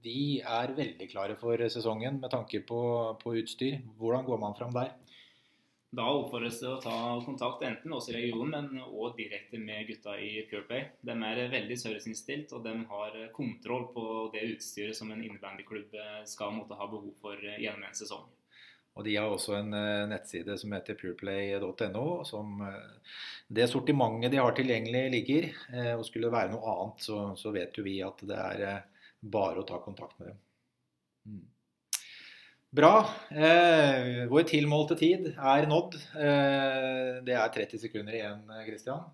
Eh, 0.05 0.11
de 0.11 0.41
er 0.41 0.77
veldig 0.77 1.09
klare 1.11 1.37
for 1.41 1.57
sesongen 1.69 2.21
med 2.21 2.31
tanke 2.31 2.61
på, 2.61 3.17
på 3.23 3.35
utstyr. 3.41 3.81
Hvordan 3.99 4.25
går 4.25 4.39
man 4.39 4.55
fram 4.55 4.73
der? 4.73 4.93
Da 5.95 6.09
oppfordres 6.11 6.59
det 6.59 6.69
å 6.73 6.81
ta 6.83 6.97
kontakt 7.23 7.63
enten 7.63 7.93
oss 7.95 8.09
i 8.11 8.17
regionen, 8.17 8.67
men 8.73 8.83
også 8.83 9.15
direkte 9.17 9.61
med 9.63 9.87
gutta 9.87 10.17
i 10.19 10.43
Pureplay. 10.51 10.89
De 11.07 11.15
er 11.15 11.53
veldig 11.53 11.77
serviceinnstilt, 11.79 12.53
og 12.53 12.65
de 12.65 12.73
har 12.91 13.19
kontroll 13.37 13.87
på 13.95 14.07
det 14.35 14.43
utstyret 14.57 14.99
som 14.99 15.13
en 15.15 15.23
innebandyklubb 15.23 15.95
skal 16.27 16.57
måtte 16.57 16.75
ha 16.81 16.89
behov 16.91 17.15
for 17.23 17.39
gjennom 17.39 17.87
en 17.87 17.95
sesong. 17.95 18.27
Og 18.95 19.05
De 19.05 19.17
har 19.19 19.31
også 19.31 19.57
en 19.59 19.75
uh, 19.75 20.07
nettside 20.11 20.55
som 20.59 20.75
heter 20.75 20.99
pureplay.no. 20.99 22.07
som 22.27 22.61
uh, 22.63 23.15
Det 23.51 23.67
sortimentet 23.71 24.31
de 24.35 24.39
har 24.39 24.55
tilgjengelig, 24.55 25.05
ligger. 25.17 25.49
Uh, 25.73 25.95
og 25.99 26.05
Skulle 26.07 26.29
det 26.29 26.37
være 26.37 26.53
noe 26.55 26.75
annet, 26.75 27.07
så, 27.07 27.23
så, 27.39 27.55
vet 27.55 27.75
jo 27.75 27.87
vi 27.87 27.99
at 28.07 28.23
det 28.27 28.39
er 28.39 28.85
bare 29.25 29.63
å 29.63 29.67
ta 29.69 29.81
kontakt 29.83 30.19
med 30.21 30.33
dem. 30.33 30.39
Mm. 31.25 31.43
Bra. 32.75 33.07
vår 34.31 34.47
tilmålte 34.51 34.97
tid 34.99 35.29
er 35.31 35.69
nådd. 35.71 35.95
det 37.23 37.37
er 37.39 37.53
30 37.55 37.79
sekunder 37.85 38.17
igjen, 38.19 38.41
Kristian. 38.67 39.05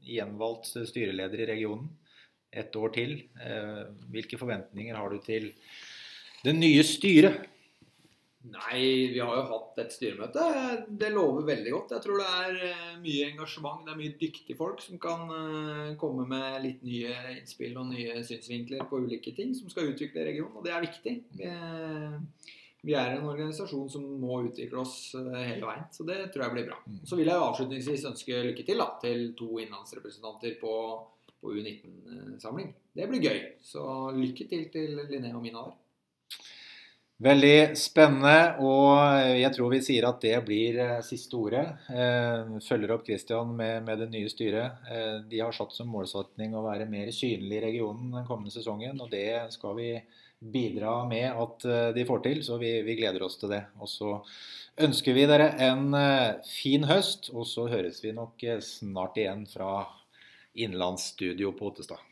gjenvalgt 0.00 0.70
styreleder 0.88 1.42
i 1.44 1.48
regionen. 1.52 1.90
Et 2.50 2.76
år 2.80 2.94
til. 2.96 3.12
hvilke 4.08 4.40
forventninger 4.40 4.96
har 4.96 5.12
du 5.12 5.20
til 5.20 5.50
det 6.40 6.56
nye 6.56 6.80
styret? 6.88 7.44
Nei, 8.48 9.12
vi 9.12 9.18
har 9.20 9.34
jo 9.36 9.42
hatt 9.50 9.78
et 9.82 9.92
styremøte. 9.92 10.44
Det 10.88 11.10
lover 11.12 11.44
veldig 11.44 11.72
godt. 11.74 11.90
Jeg 11.92 12.04
tror 12.06 12.22
det 12.22 12.28
er 12.38 12.62
eh, 12.70 12.94
mye 13.02 13.26
engasjement. 13.34 13.82
Det 13.84 13.92
er 13.92 13.98
mye 13.98 14.14
dyktige 14.22 14.56
folk 14.56 14.80
som 14.80 14.96
kan 15.02 15.26
eh, 15.36 15.90
komme 16.00 16.24
med 16.28 16.56
litt 16.64 16.80
nye 16.86 17.12
innspill 17.34 17.76
og 17.76 17.90
nye 17.90 18.22
synsvinkler 18.24 18.86
på 18.88 19.02
ulike 19.04 19.34
ting 19.36 19.52
som 19.58 19.68
skal 19.68 19.92
utvikle 19.92 20.24
regionen, 20.24 20.56
og 20.56 20.64
det 20.64 20.72
er 20.72 20.86
viktig. 20.86 21.14
Vi, 21.36 21.50
vi 22.88 22.96
er 22.96 23.18
en 23.18 23.28
organisasjon 23.28 23.92
som 23.92 24.08
må 24.22 24.40
utvikle 24.46 24.80
oss 24.86 25.12
eh, 25.20 25.36
hele 25.50 25.68
veien, 25.68 25.84
så 25.92 26.08
det 26.08 26.22
tror 26.32 26.46
jeg 26.46 26.56
blir 26.56 26.68
bra. 26.70 26.80
Så 27.04 27.20
vil 27.20 27.28
jeg 27.28 27.44
avslutningsvis 27.44 28.08
ønske 28.08 28.40
lykke 28.48 28.64
til 28.64 28.80
da, 28.80 28.88
til 29.04 29.26
to 29.36 29.50
innlandsrepresentanter 29.60 30.56
på, 30.64 30.74
på 31.36 31.52
U19-samling. 31.60 32.72
Det 32.96 33.12
blir 33.12 33.28
gøy. 33.28 33.44
Så 33.60 33.84
lykke 34.16 34.48
til 34.48 34.66
til 34.72 34.96
Linné 35.12 35.36
og 35.36 35.44
Mina 35.44 35.68
der. 35.68 35.76
Veldig 37.20 37.76
spennende, 37.76 38.54
og 38.64 38.96
jeg 39.36 39.52
tror 39.52 39.74
vi 39.74 39.82
sier 39.84 40.06
at 40.08 40.22
det 40.24 40.38
blir 40.46 40.78
eh, 40.80 41.02
siste 41.04 41.36
ordet. 41.36 41.66
Eh, 41.92 42.54
følger 42.64 42.94
opp 42.94 43.04
Christian 43.04 43.50
med, 43.58 43.82
med 43.84 44.00
det 44.00 44.06
nye 44.14 44.30
styret. 44.32 44.80
Eh, 44.88 45.18
de 45.28 45.42
har 45.42 45.52
satt 45.52 45.76
som 45.76 45.90
målsetning 45.92 46.56
å 46.56 46.64
være 46.64 46.88
mer 46.88 47.12
synlig 47.12 47.58
i 47.58 47.62
regionen 47.66 48.16
den 48.16 48.24
kommende 48.24 48.54
sesongen, 48.54 48.96
og 49.04 49.12
det 49.12 49.52
skal 49.52 49.76
vi 49.76 49.92
bidra 50.40 50.94
med 51.04 51.36
at 51.36 51.68
de 51.92 52.06
får 52.08 52.22
til, 52.24 52.40
så 52.46 52.56
vi, 52.56 52.72
vi 52.86 52.96
gleder 52.96 53.26
oss 53.26 53.36
til 53.36 53.52
det. 53.52 53.66
Og 53.76 53.92
så 53.92 54.16
ønsker 54.80 55.12
vi 55.12 55.28
dere 55.28 55.50
en 55.68 55.92
fin 56.48 56.88
høst, 56.88 57.28
og 57.34 57.44
så 57.44 57.68
høres 57.68 58.00
vi 58.00 58.16
nok 58.16 58.48
snart 58.64 59.20
igjen 59.20 59.44
fra 59.44 59.82
innlandsstudio 60.56 61.52
på 61.52 61.68
Ottestad. 61.68 62.09